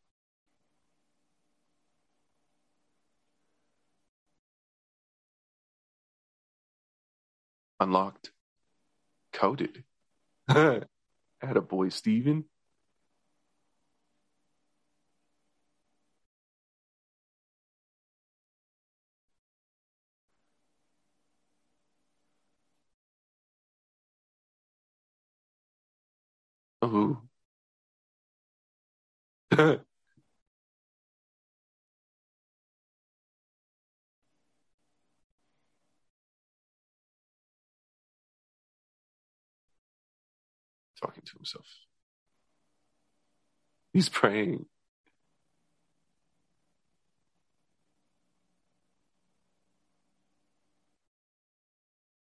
Unlocked. 7.80 8.32
Coded. 9.32 9.84
Had 10.48 10.88
a 11.42 11.62
boy, 11.62 11.90
Steven. 11.90 12.46
Ooh. 26.84 27.22
Talking 41.02 41.24
to 41.26 41.34
himself. 41.38 41.66
He's 43.94 44.10
praying. 44.10 44.66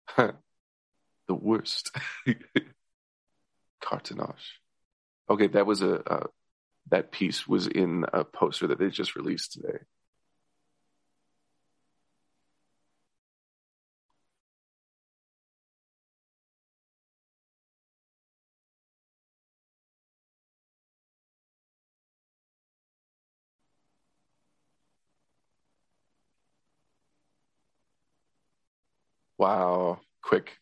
the 0.17 0.35
worst. 1.29 1.91
Cartonnage. 3.81 4.61
Okay, 5.31 5.49
that 5.49 5.67
was 5.67 5.83
a 5.83 6.03
uh, 6.11 6.27
that 6.91 7.13
piece 7.13 7.47
was 7.47 7.67
in 7.67 8.05
a 8.13 8.25
poster 8.25 8.67
that 8.69 8.79
they 8.79 8.89
just 8.91 9.17
released 9.17 9.53
today. 9.53 9.79
Wow, 29.39 30.01
quick, 30.23 30.59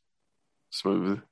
smooth. 0.71 1.23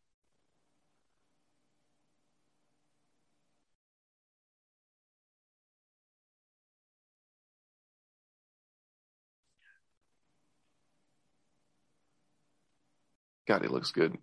God, 13.46 13.62
he 13.62 13.68
looks 13.68 13.92
good. 13.92 14.16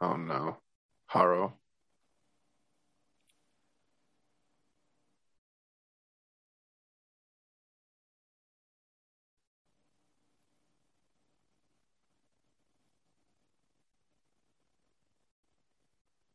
Oh 0.00 0.16
no, 0.16 0.58
Harrow. 1.06 1.54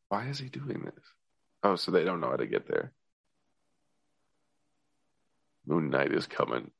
Why 0.09 0.27
is 0.27 0.39
he 0.39 0.49
doing 0.49 0.81
this? 0.83 1.05
Oh, 1.63 1.75
so 1.75 1.91
they 1.91 2.03
don't 2.03 2.19
know 2.19 2.31
how 2.31 2.35
to 2.35 2.45
get 2.45 2.67
there. 2.67 2.91
Moon 5.65 5.89
Knight 5.89 6.11
is 6.11 6.27
coming. 6.27 6.71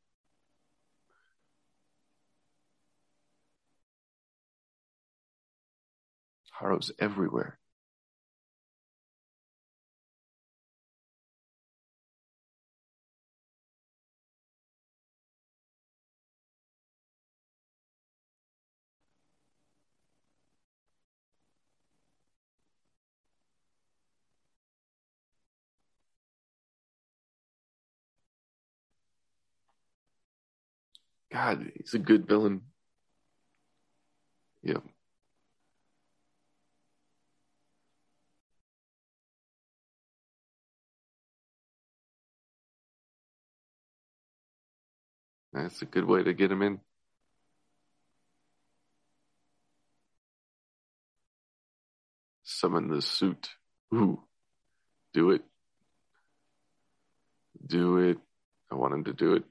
Harrow's 6.62 6.91
everywhere. 7.00 7.58
God, 31.34 31.71
he's 31.76 31.93
a 31.95 32.00
good 32.00 32.28
villain. 32.28 32.62
Yep. 34.63 34.84
That's 45.54 45.82
a 45.82 45.86
good 45.86 46.06
way 46.06 46.24
to 46.24 46.34
get 46.34 46.52
him 46.52 46.62
in. 46.62 46.80
Summon 52.43 52.89
the 52.89 53.02
suit. 53.02 53.49
Ooh. 53.93 54.22
Do 55.14 55.32
it. 55.32 55.41
Do 57.66 57.97
it. 57.97 58.18
I 58.72 58.76
want 58.76 58.93
him 58.93 59.04
to 59.06 59.14
do 59.14 59.34
it. 59.34 59.43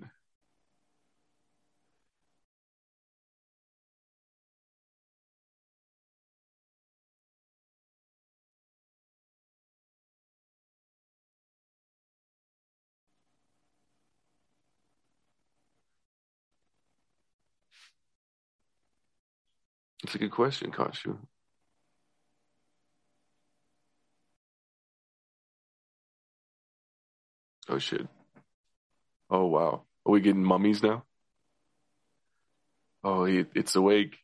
It's 20.02 20.14
a 20.14 20.18
good 20.18 20.30
question, 20.30 20.70
Khonshu. 20.72 21.18
Oh 27.68 27.78
shit. 27.78 28.08
Oh 29.28 29.46
wow. 29.46 29.82
Are 30.06 30.12
we 30.12 30.20
getting 30.20 30.42
mummies 30.42 30.82
now? 30.82 31.04
Oh, 33.04 33.24
it's 33.24 33.76
awake. 33.76 34.16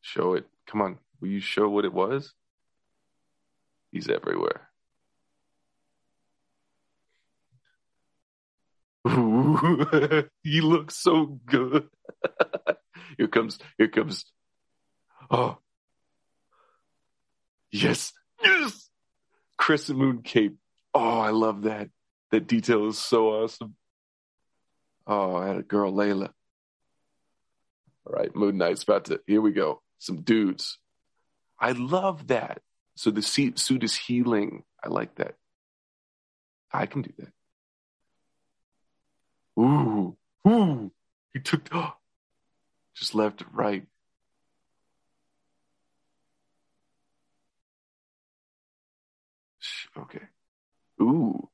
Show 0.00 0.34
it. 0.34 0.46
Come 0.66 0.82
on. 0.82 0.98
Will 1.20 1.28
you 1.28 1.40
show 1.40 1.68
what 1.68 1.84
it 1.84 1.92
was? 1.92 2.32
He's 3.92 4.08
everywhere. 4.08 4.69
Ooh, 9.08 10.28
he 10.42 10.60
looks 10.60 10.96
so 10.96 11.40
good. 11.46 11.88
here 13.18 13.28
comes, 13.28 13.58
here 13.78 13.88
comes. 13.88 14.24
Oh, 15.30 15.58
yes, 17.70 18.12
yes. 18.42 18.90
Crescent 19.56 19.98
Moon 19.98 20.22
Cape. 20.22 20.56
Oh, 20.94 21.18
I 21.18 21.30
love 21.30 21.62
that. 21.62 21.88
That 22.30 22.46
detail 22.46 22.88
is 22.88 22.98
so 22.98 23.28
awesome. 23.28 23.76
Oh, 25.06 25.36
I 25.36 25.48
had 25.48 25.56
a 25.56 25.62
girl, 25.62 25.92
Layla. 25.92 26.30
All 28.06 28.12
right, 28.12 28.34
Moon 28.34 28.58
Knight's 28.58 28.82
about 28.82 29.06
to. 29.06 29.20
Here 29.26 29.40
we 29.40 29.52
go. 29.52 29.82
Some 29.98 30.22
dudes. 30.22 30.78
I 31.58 31.72
love 31.72 32.28
that. 32.28 32.62
So 32.96 33.10
the 33.10 33.22
suit 33.22 33.84
is 33.84 33.94
healing. 33.94 34.64
I 34.82 34.88
like 34.88 35.14
that. 35.16 35.34
I 36.72 36.86
can 36.86 37.02
do 37.02 37.12
that. 37.18 37.32
Ooh, 39.60 40.16
ooh. 40.48 40.90
He 41.34 41.40
took 41.40 41.68
oh, 41.72 41.94
just 42.94 43.14
left, 43.14 43.44
right. 43.52 43.84
Okay. 49.96 50.22
Ooh, 51.02 51.48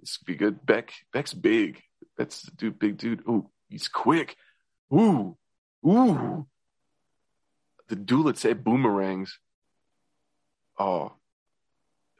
This 0.00 0.16
could 0.18 0.26
be 0.26 0.34
good. 0.34 0.64
Beck, 0.66 0.92
Beck's 1.12 1.34
big. 1.34 1.82
That's 2.16 2.42
the 2.42 2.50
dude, 2.52 2.78
big 2.78 2.98
dude. 2.98 3.22
Ooh, 3.28 3.48
he's 3.68 3.88
quick. 3.88 4.36
Ooh, 4.92 5.36
ooh. 5.86 6.46
The 7.88 7.96
doula 7.96 8.36
said 8.36 8.64
boomerangs. 8.64 9.38
Oh, 10.78 11.12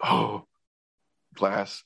oh, 0.03 0.45
glass. 1.35 1.83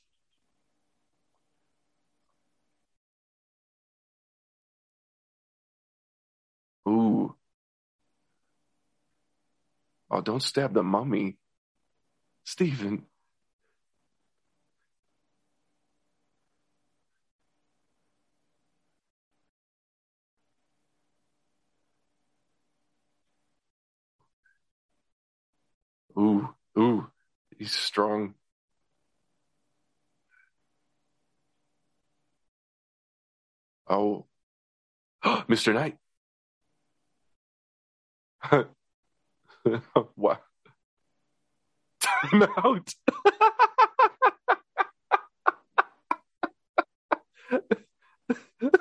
Ooh. 6.87 7.35
Oh, 10.11 10.21
don't 10.21 10.43
stab 10.43 10.73
the 10.73 10.83
mummy. 10.83 11.37
Steven. 12.43 13.05
Ooh, 26.17 26.53
ooh, 26.77 27.07
he's 27.57 27.71
strong. 27.71 28.35
Oh, 33.87 34.25
Mr. 35.23 35.73
Knight. 35.73 35.97
wow. 40.15 40.39
Time 42.01 42.43
out. 42.57 42.93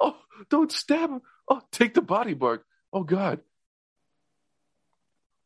oh, 0.00 0.16
don't 0.48 0.72
stab 0.72 1.10
him. 1.10 1.22
Oh, 1.48 1.60
take 1.70 1.94
the 1.94 2.02
body 2.02 2.34
bark. 2.34 2.64
Oh, 2.92 3.02
God. 3.02 3.40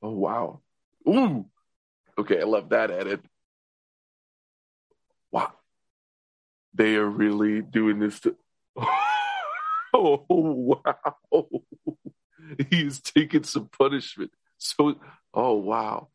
Oh, 0.03 0.11
wow. 0.11 0.61
Ooh. 1.09 1.47
Okay, 2.19 2.41
I 2.41 2.45
love 2.45 2.71
that 2.71 2.91
edit. 2.91 3.21
Wow. 5.31 5.53
They 6.75 6.97
are 6.97 7.09
really 7.09 7.63
doing 7.63 7.99
this 7.99 8.21
to. 8.21 8.37
oh, 9.95 10.25
wow. 10.29 11.49
He 12.69 12.83
is 12.87 13.01
taking 13.01 13.45
some 13.45 13.69
punishment. 13.79 14.31
So, 14.59 14.97
oh, 15.35 15.55
wow. 15.55 16.09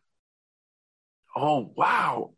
Oh, 1.36 1.72
wow. 1.76 2.34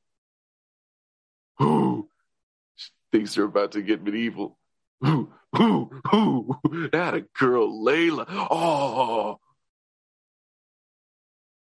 Ooh. 1.62 2.10
Things 3.12 3.38
are 3.38 3.46
about 3.46 3.72
to 3.74 3.82
get 3.82 4.04
medieval. 4.04 4.58
Ooh, 5.06 5.32
ooh, 5.58 5.90
ooh. 6.14 6.56
That 6.92 7.14
a 7.14 7.22
girl, 7.22 7.70
Layla. 7.70 8.26
Oh. 8.30 9.40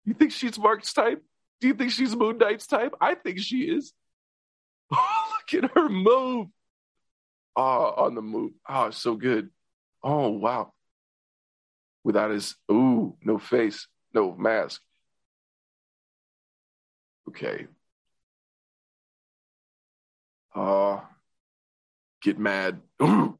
You 0.05 0.13
think 0.13 0.31
she's 0.31 0.57
Mark's 0.57 0.93
type? 0.93 1.23
Do 1.59 1.67
you 1.67 1.73
think 1.73 1.91
she's 1.91 2.15
Moon 2.15 2.37
Knight's 2.37 2.67
type? 2.67 2.93
I 3.01 3.15
think 3.15 3.39
she 3.39 3.63
is. 3.63 3.93
Oh, 4.91 5.37
look 5.53 5.63
at 5.63 5.71
her 5.75 5.89
move. 5.89 6.47
Oh, 7.55 7.93
on 7.97 8.15
the 8.15 8.21
move. 8.21 8.53
Oh, 8.67 8.91
so 8.91 9.15
good. 9.15 9.49
Oh, 10.07 10.29
wow. 10.29 10.71
Without 12.05 12.31
his, 12.31 12.55
ooh, 12.71 13.17
no 13.21 13.37
face, 13.37 13.87
no 14.13 14.33
mask. 14.37 14.81
Okay. 17.27 17.67
Uh, 20.55 21.01
get 22.21 22.39
mad. 22.39 22.81
Good 22.99 23.37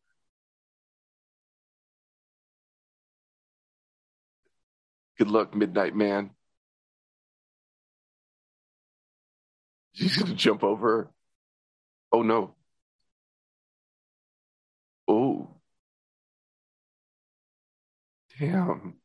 luck, 5.21 5.55
Midnight 5.55 5.95
Man. 5.95 6.31
She's 9.93 10.17
gonna 10.17 10.35
jump 10.35 10.63
over. 10.63 11.09
Oh 12.11 12.21
no. 12.23 12.55
Oh. 15.07 15.56
Damn. 18.39 18.95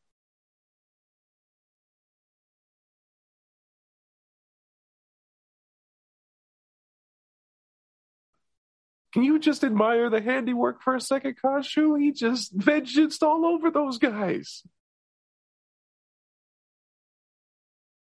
Can 9.13 9.23
you 9.23 9.39
just 9.39 9.63
admire 9.63 10.09
the 10.09 10.21
handiwork 10.21 10.81
for 10.81 10.95
a 10.95 11.01
second, 11.01 11.35
Khonshu? 11.43 11.99
He 11.99 12.11
just 12.11 12.51
vengeance 12.51 13.21
all 13.21 13.45
over 13.45 13.69
those 13.69 13.99
guys. 13.99 14.63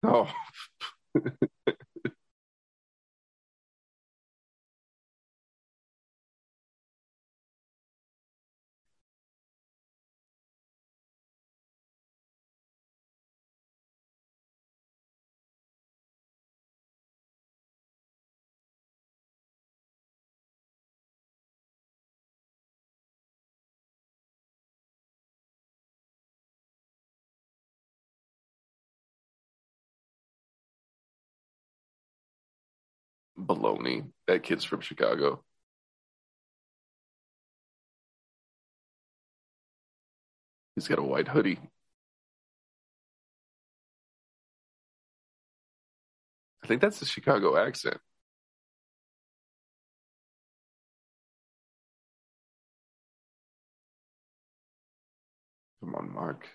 Oh. 0.04 0.32
baloney. 33.46 34.10
That 34.28 34.44
kid's 34.44 34.64
from 34.64 34.82
Chicago. 34.82 35.44
He's 40.76 40.88
got 40.88 41.00
a 41.00 41.04
white 41.04 41.28
hoodie. 41.30 41.60
I 46.64 46.68
think 46.68 46.82
that's 46.82 47.00
the 47.00 47.06
Chicago 47.06 47.56
accent. 47.58 47.98
Come 55.80 55.96
on, 55.96 56.14
Mark. 56.14 56.50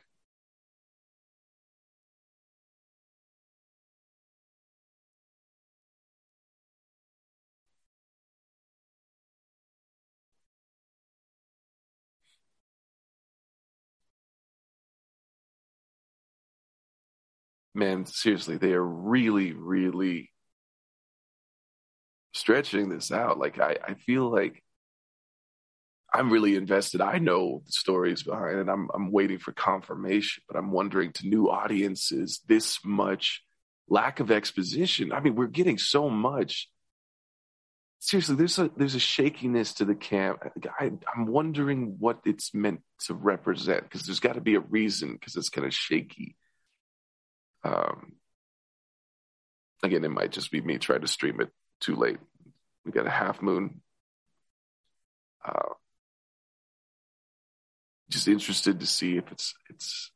Man, 17.81 18.07
seriously, 18.07 18.59
they 18.59 18.75
are 18.75 18.85
really, 18.85 19.53
really 19.53 20.31
stretching 22.33 22.89
this 22.89 23.11
out. 23.11 23.39
Like 23.39 23.59
I, 23.59 23.77
I 23.83 23.95
feel 23.95 24.31
like 24.31 24.63
I'm 26.13 26.31
really 26.31 26.55
invested. 26.57 27.01
I 27.01 27.19
know 27.19 27.63
the 27.65 27.73
stories 27.73 28.23
behind 28.23 28.59
it. 28.59 28.69
I'm 28.69 28.89
I'm 28.95 29.11
waiting 29.11 29.39
for 29.39 29.53
confirmation, 29.53 30.43
but 30.47 30.57
I'm 30.57 30.71
wondering 30.71 31.13
to 31.15 31.29
new 31.29 31.51
audiences 31.51 32.41
this 32.47 32.79
much 32.85 33.43
lack 33.89 34.21
of 34.21 34.31
exposition. 34.31 35.13
I 35.13 35.21
mean, 35.21 35.35
we're 35.35 35.47
getting 35.47 35.79
so 35.79 36.09
much. 36.11 36.69
Seriously, 38.01 38.37
there's 38.37 38.59
a 38.59 38.71
there's 38.77 38.95
a 38.95 39.01
shakiness 39.01 39.75
to 39.75 39.85
the 39.85 39.95
camp. 39.95 40.43
I, 40.79 40.91
I'm 41.15 41.27
wondering 41.27 41.97
what 41.99 42.21
it's 42.25 42.55
meant 42.55 42.81
to 43.07 43.15
represent 43.15 43.85
because 43.85 44.03
there's 44.03 44.21
got 44.21 44.35
to 44.35 44.41
be 44.41 44.55
a 44.55 44.61
reason 44.61 45.13
because 45.15 45.37
it's 45.37 45.51
kind 45.51 45.67
of 45.67 45.75
shaky. 45.75 46.37
Um, 47.63 48.13
again, 49.83 50.05
it 50.05 50.11
might 50.11 50.33
just 50.33 50.51
be 50.51 50.61
me 50.61 50.79
trying 50.79 51.03
to 51.03 51.09
stream 51.09 51.41
it 51.41 51.51
too 51.81 51.97
late. 51.97 52.19
We 52.85 52.93
got 52.93 53.07
a 53.07 53.11
half 53.11 53.43
moon. 53.43 53.81
Uh, 55.45 55.75
just 58.11 58.29
interested 58.29 58.81
to 58.81 58.87
see 58.87 59.17
if 59.17 59.31
it's 59.31 59.55
it's 59.69 60.11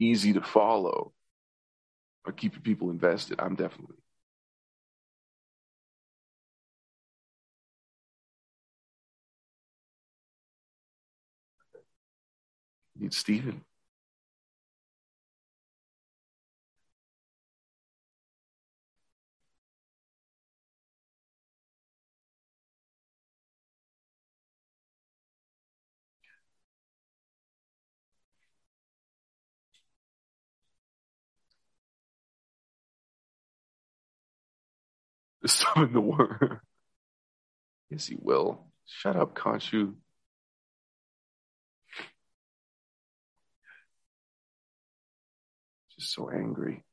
easy 0.00 0.32
to 0.32 0.42
follow 0.42 1.12
or 2.26 2.32
keeping 2.32 2.62
people 2.62 2.90
invested. 2.90 3.40
I'm 3.40 3.54
definitely. 3.54 3.96
Need 12.98 13.14
Steven. 13.14 13.64
Summon 35.46 35.92
the 35.92 36.00
worm. 36.00 36.60
yes, 37.90 38.06
he 38.06 38.16
will. 38.20 38.66
Shut 38.86 39.16
up, 39.16 39.34
Khonshu. 39.34 39.94
Just 45.98 46.14
so 46.14 46.30
angry. 46.30 46.84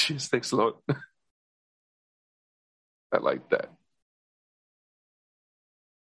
Cheers, 0.00 0.28
thanks 0.28 0.50
a 0.52 0.56
lot. 0.56 0.80
I 3.12 3.18
like 3.18 3.50
that. 3.50 3.70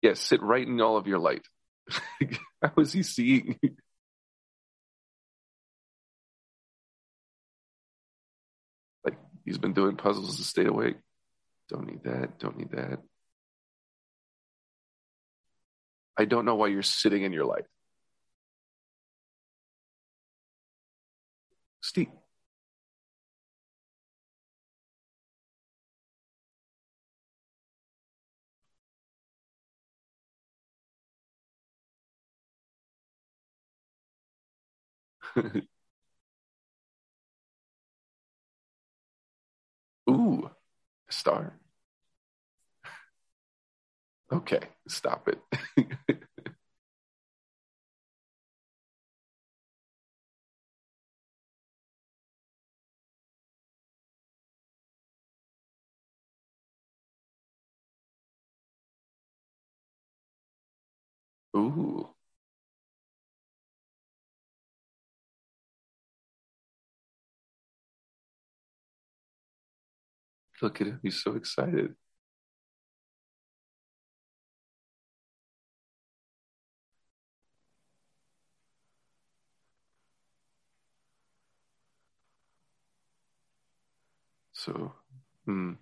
Yes, 0.02 0.18
sit 0.18 0.42
right 0.42 0.66
in 0.66 0.80
all 0.80 0.96
of 0.96 1.06
your 1.06 1.20
light. 1.20 1.46
How 2.62 2.72
is 2.78 2.92
he 2.92 3.04
seeing? 3.04 3.56
like 9.04 9.16
he's 9.44 9.58
been 9.58 9.74
doing 9.74 9.94
puzzles 9.96 10.38
to 10.38 10.42
stay 10.44 10.64
awake. 10.64 10.96
Don't 11.68 11.86
need 11.86 12.02
that. 12.02 12.40
Don't 12.40 12.56
need 12.58 12.72
that. 12.72 12.98
I 16.18 16.24
don't 16.24 16.44
know 16.44 16.56
why 16.56 16.66
you're 16.66 16.82
sitting 16.82 17.22
in 17.22 17.32
your 17.32 17.44
light. 17.44 17.66
Steve. 21.80 22.08
Ooh, 40.08 40.50
a 41.08 41.12
star. 41.12 41.58
Okay, 44.32 44.60
stop 44.88 45.28
it. 45.28 45.38
Ooh. 61.56 62.13
Look 70.64 70.80
at 70.80 70.86
him. 70.86 71.00
He's 71.02 71.22
so 71.22 71.34
excited. 71.36 71.94
So, 84.54 84.94
hmm. 85.44 85.72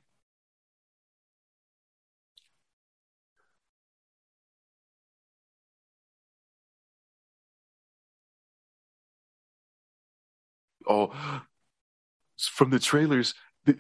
Oh, 10.88 11.12
from 12.36 12.70
the 12.70 12.80
trailers, 12.80 13.34
the, 13.64 13.78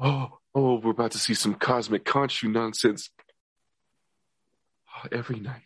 oh, 0.00 0.38
oh, 0.54 0.80
we're 0.80 0.90
about 0.90 1.12
to 1.12 1.18
see 1.18 1.34
some 1.34 1.54
cosmic 1.54 2.04
Khonshu 2.04 2.50
nonsense 2.50 3.10
every 5.12 5.40
night. 5.40 5.62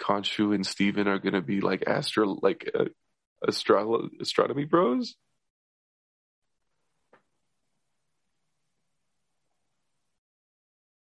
Khonshu 0.00 0.54
and 0.54 0.66
Steven 0.66 1.08
are 1.08 1.18
going 1.18 1.34
to 1.34 1.40
be 1.40 1.60
like 1.60 1.84
astro, 1.86 2.36
like 2.42 2.70
uh, 2.78 2.86
astro- 3.46 4.10
astronomy 4.20 4.64
bros. 4.64 5.14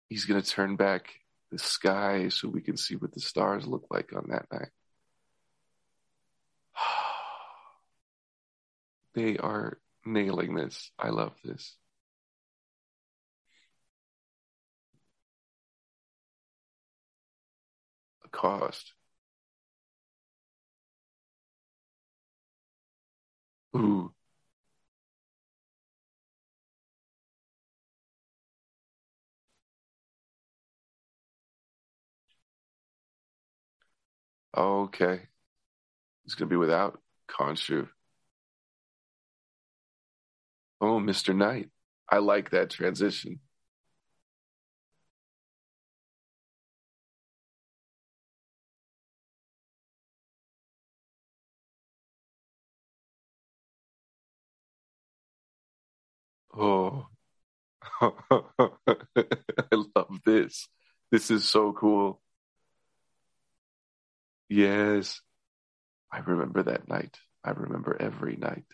He's 0.09 0.25
going 0.25 0.41
to 0.41 0.47
turn 0.47 0.75
back 0.75 1.13
the 1.51 1.59
sky 1.59 2.29
so 2.29 2.49
we 2.49 2.61
can 2.61 2.77
see 2.77 2.95
what 2.95 3.13
the 3.13 3.21
stars 3.21 3.67
look 3.67 3.85
like 3.91 4.11
on 4.15 4.29
that 4.29 4.47
night. 4.51 4.69
They 9.13 9.37
are 9.37 9.77
nailing 10.05 10.55
this. 10.55 10.91
I 10.97 11.09
love 11.09 11.33
this. 11.43 11.75
The 18.23 18.29
cost. 18.29 18.93
Ooh. 23.75 24.13
Okay. 34.55 35.27
It's 36.25 36.35
going 36.35 36.47
to 36.49 36.53
be 36.53 36.57
without 36.57 37.01
Khonshu. 37.29 37.89
Oh, 40.81 40.99
Mr. 40.99 41.33
Knight. 41.33 41.69
I 42.09 42.17
like 42.17 42.49
that 42.51 42.69
transition. 42.69 43.39
Oh, 56.53 57.07
I 58.01 58.09
love 59.95 60.21
this. 60.25 60.69
This 61.11 61.31
is 61.31 61.47
so 61.47 61.73
cool. 61.73 62.21
Yes, 64.49 65.21
I 66.11 66.19
remember 66.19 66.63
that 66.63 66.87
night. 66.89 67.19
I 67.43 67.51
remember 67.51 67.97
every 67.99 68.37
night. 68.37 68.65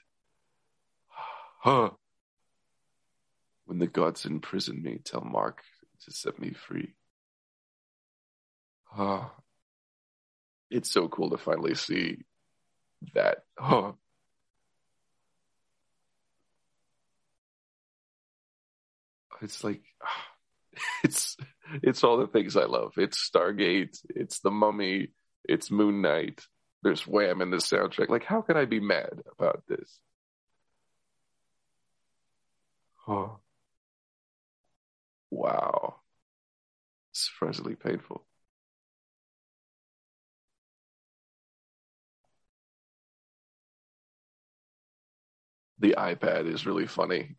Huh. 1.65 1.89
When 3.65 3.79
the 3.79 3.87
gods 3.87 4.27
imprison 4.27 4.83
me, 4.83 4.99
tell 5.03 5.21
Mark 5.21 5.63
to 6.03 6.11
set 6.11 6.37
me 6.37 6.53
free. 6.53 6.93
Ah. 8.95 9.33
It's 10.69 10.91
so 10.91 11.07
cool 11.07 11.31
to 11.31 11.39
finally 11.39 11.73
see 11.73 12.19
that. 13.15 13.39
Oh. 13.59 13.95
It's 19.41 19.63
like 19.63 19.81
it's 21.03 21.35
it's 21.81 22.03
all 22.03 22.17
the 22.17 22.27
things 22.27 22.55
I 22.55 22.65
love. 22.65 22.93
It's 22.97 23.27
Stargate, 23.27 23.97
it's 24.09 24.39
the 24.41 24.51
mummy, 24.51 25.07
it's 25.43 25.71
Moon 25.71 26.03
Knight, 26.03 26.45
there's 26.83 27.07
Wham 27.07 27.41
in 27.41 27.49
the 27.49 27.57
soundtrack. 27.57 28.09
Like 28.09 28.23
how 28.23 28.43
can 28.43 28.55
I 28.55 28.65
be 28.65 28.79
mad 28.79 29.23
about 29.39 29.63
this? 29.67 29.99
Oh. 33.07 33.39
Wow. 35.29 35.99
Surprisingly 37.13 37.75
painful. 37.75 38.25
The 45.79 45.95
iPad 45.97 46.47
is 46.51 46.65
really 46.65 46.87
funny. 46.87 47.35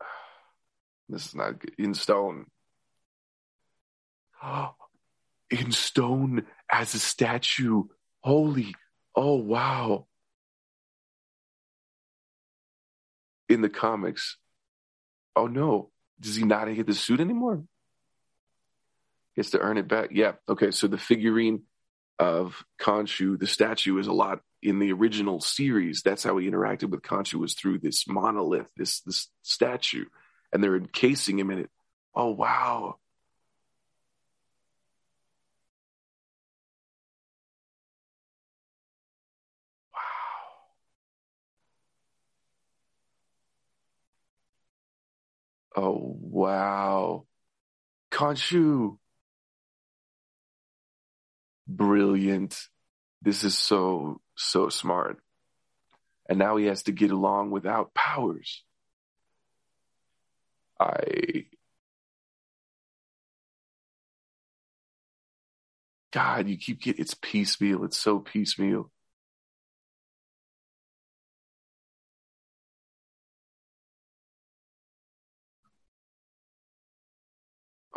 This 1.08 1.26
is 1.26 1.34
not 1.34 1.58
good. 1.58 1.74
in 1.78 1.94
stone. 1.94 2.46
In 5.50 5.72
stone 5.72 6.46
as 6.70 6.94
a 6.94 6.98
statue. 6.98 7.84
Holy. 8.22 8.74
Oh, 9.14 9.34
wow. 9.36 10.06
In 13.48 13.60
the 13.60 13.68
comics, 13.68 14.36
oh 15.36 15.46
no, 15.46 15.90
does 16.20 16.36
he 16.36 16.44
not 16.44 16.72
get 16.74 16.86
the 16.86 16.94
suit 16.94 17.20
anymore? 17.20 17.64
Has 19.36 19.50
to 19.50 19.58
earn 19.58 19.78
it 19.78 19.88
back. 19.88 20.10
Yeah. 20.12 20.32
Okay. 20.48 20.70
So 20.72 20.86
the 20.86 20.98
figurine 20.98 21.62
of 22.18 22.64
Khonshu. 22.80 23.38
The 23.38 23.46
statue 23.46 23.98
is 23.98 24.06
a 24.06 24.12
lot 24.12 24.40
in 24.62 24.78
the 24.78 24.92
original 24.92 25.40
series. 25.40 26.02
That's 26.02 26.22
how 26.22 26.36
he 26.36 26.48
interacted 26.48 26.90
with 26.90 27.02
Khonshu 27.02 27.34
was 27.34 27.54
through 27.54 27.78
this 27.78 28.06
monolith, 28.06 28.70
this 28.76 29.00
this 29.00 29.28
statue, 29.42 30.04
and 30.52 30.62
they're 30.62 30.76
encasing 30.76 31.38
him 31.38 31.50
in 31.50 31.58
it. 31.58 31.70
Oh 32.14 32.30
wow. 32.30 32.96
Oh 45.76 46.16
wow. 46.20 47.26
Khonshu. 48.12 48.98
Brilliant. 51.66 52.56
This 53.22 53.44
is 53.44 53.56
so, 53.56 54.20
so 54.36 54.68
smart. 54.68 55.18
And 56.28 56.38
now 56.38 56.56
he 56.56 56.66
has 56.66 56.84
to 56.84 56.92
get 56.92 57.10
along 57.10 57.50
without 57.50 57.94
powers. 57.94 58.64
I. 60.80 61.46
God, 66.12 66.48
you 66.48 66.58
keep 66.58 66.82
getting 66.82 67.02
it's 67.02 67.14
piecemeal. 67.14 67.84
It's 67.84 67.98
so 67.98 68.18
piecemeal. 68.18 68.90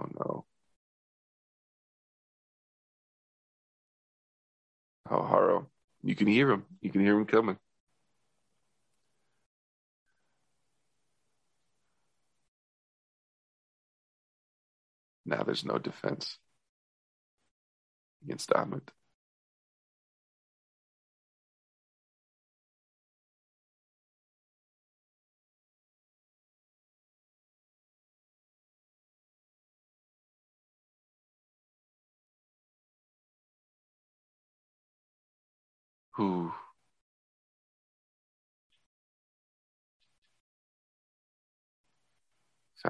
Oh 0.06 0.10
no. 0.20 0.46
Oh, 5.10 5.26
Harrow. 5.28 5.68
You 6.04 6.16
can 6.16 6.28
hear 6.28 6.52
him. 6.52 6.66
You 6.82 6.92
can 6.92 7.02
hear 7.02 7.18
him 7.18 7.26
coming. 7.26 7.58
Now 15.26 15.44
there's 15.44 15.66
no 15.66 15.80
defense 15.80 16.38
against 18.24 18.50
Ammit. 18.52 18.90
Who 36.16 36.54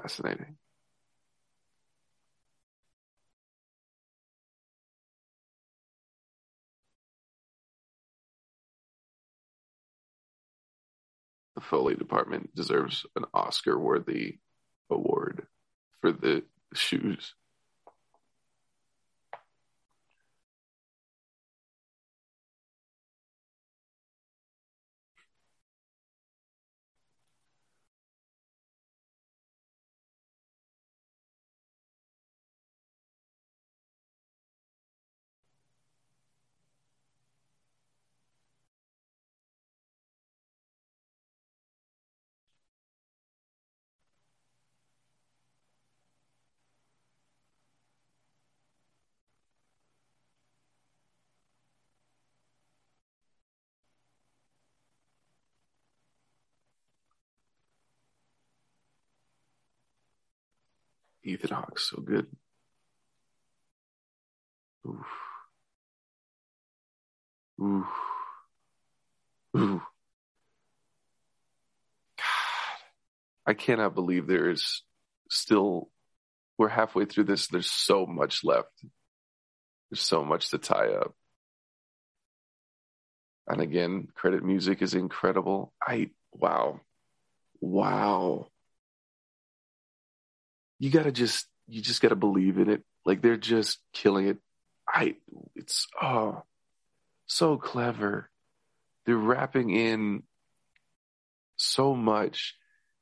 fascinating. 0.00 0.56
The 11.54 11.62
Foley 11.62 11.94
department 11.94 12.54
deserves 12.54 13.06
an 13.16 13.24
Oscar 13.32 13.78
worthy 13.78 14.38
award 14.90 15.46
for 16.00 16.12
the 16.12 16.44
shoes. 16.74 17.34
Ethan 61.26 61.50
Hawke, 61.50 61.78
so 61.78 62.00
good. 62.00 62.26
Oof. 64.86 65.06
Oof. 67.60 67.86
Oof. 69.56 69.82
God, 72.16 72.24
I 73.44 73.54
cannot 73.54 73.94
believe 73.94 74.26
there 74.26 74.50
is 74.50 74.82
still, 75.28 75.90
we're 76.58 76.68
halfway 76.68 77.06
through 77.06 77.24
this. 77.24 77.48
There's 77.48 77.70
so 77.70 78.06
much 78.06 78.44
left. 78.44 78.84
There's 79.90 80.00
so 80.00 80.24
much 80.24 80.50
to 80.50 80.58
tie 80.58 80.92
up. 80.92 81.14
And 83.48 83.60
again, 83.60 84.08
credit 84.14 84.44
music 84.44 84.80
is 84.80 84.94
incredible. 84.94 85.72
I, 85.84 86.10
wow. 86.32 86.80
Wow 87.60 88.48
you 90.78 90.90
gotta 90.90 91.12
just 91.12 91.46
you 91.68 91.80
just 91.80 92.02
gotta 92.02 92.16
believe 92.16 92.58
in 92.58 92.70
it. 92.70 92.82
Like 93.04 93.22
they're 93.22 93.36
just 93.36 93.78
killing 93.92 94.28
it. 94.28 94.38
I 94.88 95.16
it's 95.54 95.86
oh 96.00 96.42
so 97.26 97.56
clever. 97.56 98.30
They're 99.04 99.16
wrapping 99.16 99.70
in 99.70 100.22
so 101.56 101.94
much. 101.94 102.54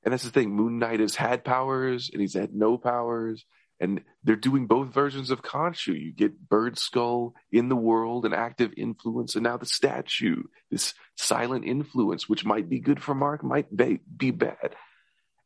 And 0.04 0.12
that's 0.12 0.24
the 0.24 0.30
thing. 0.30 0.50
Moon 0.50 0.78
Knight 0.78 1.00
has 1.00 1.14
had 1.14 1.44
powers 1.44 2.10
and 2.12 2.20
he's 2.20 2.34
had 2.34 2.54
no 2.54 2.76
powers. 2.76 3.44
And 3.80 4.02
they're 4.22 4.36
doing 4.36 4.66
both 4.66 4.94
versions 4.94 5.30
of 5.30 5.42
Khonshu. 5.42 5.98
You 5.98 6.12
get 6.12 6.48
Bird 6.48 6.78
Skull 6.78 7.34
in 7.50 7.68
the 7.68 7.76
world, 7.76 8.24
an 8.24 8.32
active 8.32 8.72
influence, 8.76 9.34
and 9.34 9.42
now 9.42 9.56
the 9.56 9.66
statue, 9.66 10.44
this 10.70 10.94
silent 11.16 11.64
influence, 11.64 12.28
which 12.28 12.44
might 12.44 12.68
be 12.68 12.78
good 12.78 13.02
for 13.02 13.14
Mark, 13.14 13.42
might 13.42 13.66
be 13.76 14.30
bad. 14.30 14.76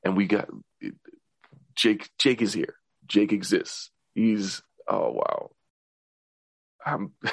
And 0.04 0.16
we 0.16 0.26
got 0.26 0.48
Jake 1.78 2.10
Jake 2.18 2.42
is 2.42 2.52
here. 2.52 2.74
Jake 3.06 3.32
exists. 3.32 3.90
He's 4.14 4.60
oh 4.88 5.12
wow. 5.12 5.50
I'm 6.84 7.12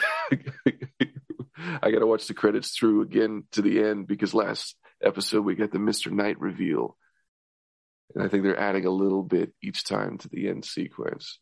I 1.81 1.91
gotta 1.91 2.05
watch 2.05 2.27
the 2.27 2.35
credits 2.35 2.77
through 2.77 3.01
again 3.01 3.45
to 3.53 3.63
the 3.63 3.83
end 3.83 4.07
because 4.07 4.33
last 4.35 4.75
episode 5.03 5.41
we 5.41 5.55
got 5.55 5.71
the 5.71 5.79
Mr. 5.79 6.11
Knight 6.11 6.39
reveal. 6.39 6.95
And 8.13 8.23
I 8.23 8.27
think 8.27 8.43
they're 8.43 8.59
adding 8.59 8.85
a 8.85 8.91
little 8.91 9.23
bit 9.23 9.51
each 9.63 9.83
time 9.83 10.19
to 10.19 10.29
the 10.29 10.47
end 10.47 10.63
sequence. 10.63 11.39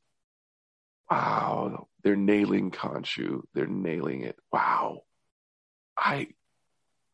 Wow, 1.11 1.87
they're 2.03 2.15
nailing 2.15 2.71
Khonshu. 2.71 3.41
They're 3.53 3.67
nailing 3.67 4.21
it. 4.21 4.37
Wow. 4.51 5.01
I, 5.97 6.29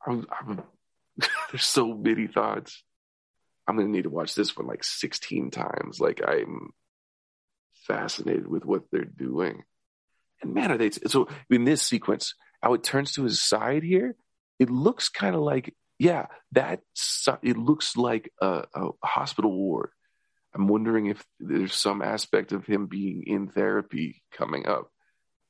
I'm, 0.06 0.28
I'm 0.32 0.62
there's 1.52 1.66
so 1.66 1.94
many 1.96 2.28
thoughts. 2.28 2.84
I'm 3.70 3.76
going 3.76 3.88
to 3.88 3.92
need 3.92 4.06
to 4.06 4.10
watch 4.10 4.34
this 4.34 4.58
one 4.58 4.66
like 4.66 4.84
16 4.84 5.52
times. 5.52 6.00
Like 6.00 6.22
I'm 6.28 6.72
fascinated 7.88 8.48
with 8.48 8.66
what 8.66 8.86
they're 8.92 9.06
doing. 9.06 9.64
And 10.42 10.56
man, 10.56 10.72
are 10.72 10.78
they, 10.78 10.90
so 10.90 11.28
in 11.52 11.66
this 11.66 11.84
sequence, 11.84 12.34
how 12.64 12.74
it 12.74 12.84
turns 12.84 13.12
to 13.12 13.24
his 13.24 13.40
side 13.40 13.84
here, 13.84 14.16
it 14.58 14.72
looks 14.72 15.10
kind 15.10 15.36
of 15.36 15.42
like, 15.42 15.76
yeah, 16.00 16.26
that, 16.54 16.82
it 17.44 17.58
looks 17.58 17.96
like 17.96 18.32
a, 18.42 18.64
a 18.74 18.90
hospital 19.04 19.52
ward. 19.52 19.92
I'm 20.56 20.68
wondering 20.68 21.06
if 21.06 21.24
there's 21.40 21.76
some 21.76 22.02
aspect 22.02 22.54
of 22.54 22.66
him 22.66 22.88
being 22.88 23.24
in 23.28 23.50
therapy 23.50 24.24
coming 24.32 24.66
up 24.66 24.90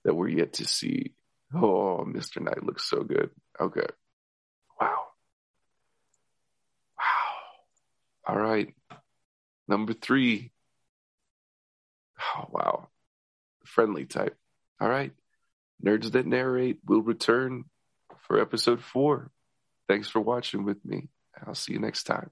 that 0.03 0.13
we're 0.13 0.27
yet 0.27 0.53
to 0.53 0.65
see. 0.65 1.13
Oh, 1.55 2.05
Mr. 2.05 2.41
Knight 2.41 2.65
looks 2.65 2.89
so 2.89 3.01
good. 3.01 3.29
Okay. 3.61 3.87
Wow. 4.81 5.05
All 8.27 8.37
right. 8.37 8.73
Number 9.67 9.93
three. 9.93 10.51
Oh, 12.19 12.45
wow. 12.49 12.87
Friendly 13.65 14.05
type. 14.05 14.35
All 14.79 14.89
right. 14.89 15.11
Nerds 15.83 16.11
that 16.11 16.25
narrate 16.25 16.79
will 16.85 17.01
return 17.01 17.65
for 18.27 18.39
episode 18.39 18.81
four. 18.81 19.31
Thanks 19.87 20.09
for 20.09 20.19
watching 20.19 20.65
with 20.65 20.83
me. 20.85 21.09
I'll 21.45 21.55
see 21.55 21.73
you 21.73 21.79
next 21.79 22.03
time. 22.03 22.29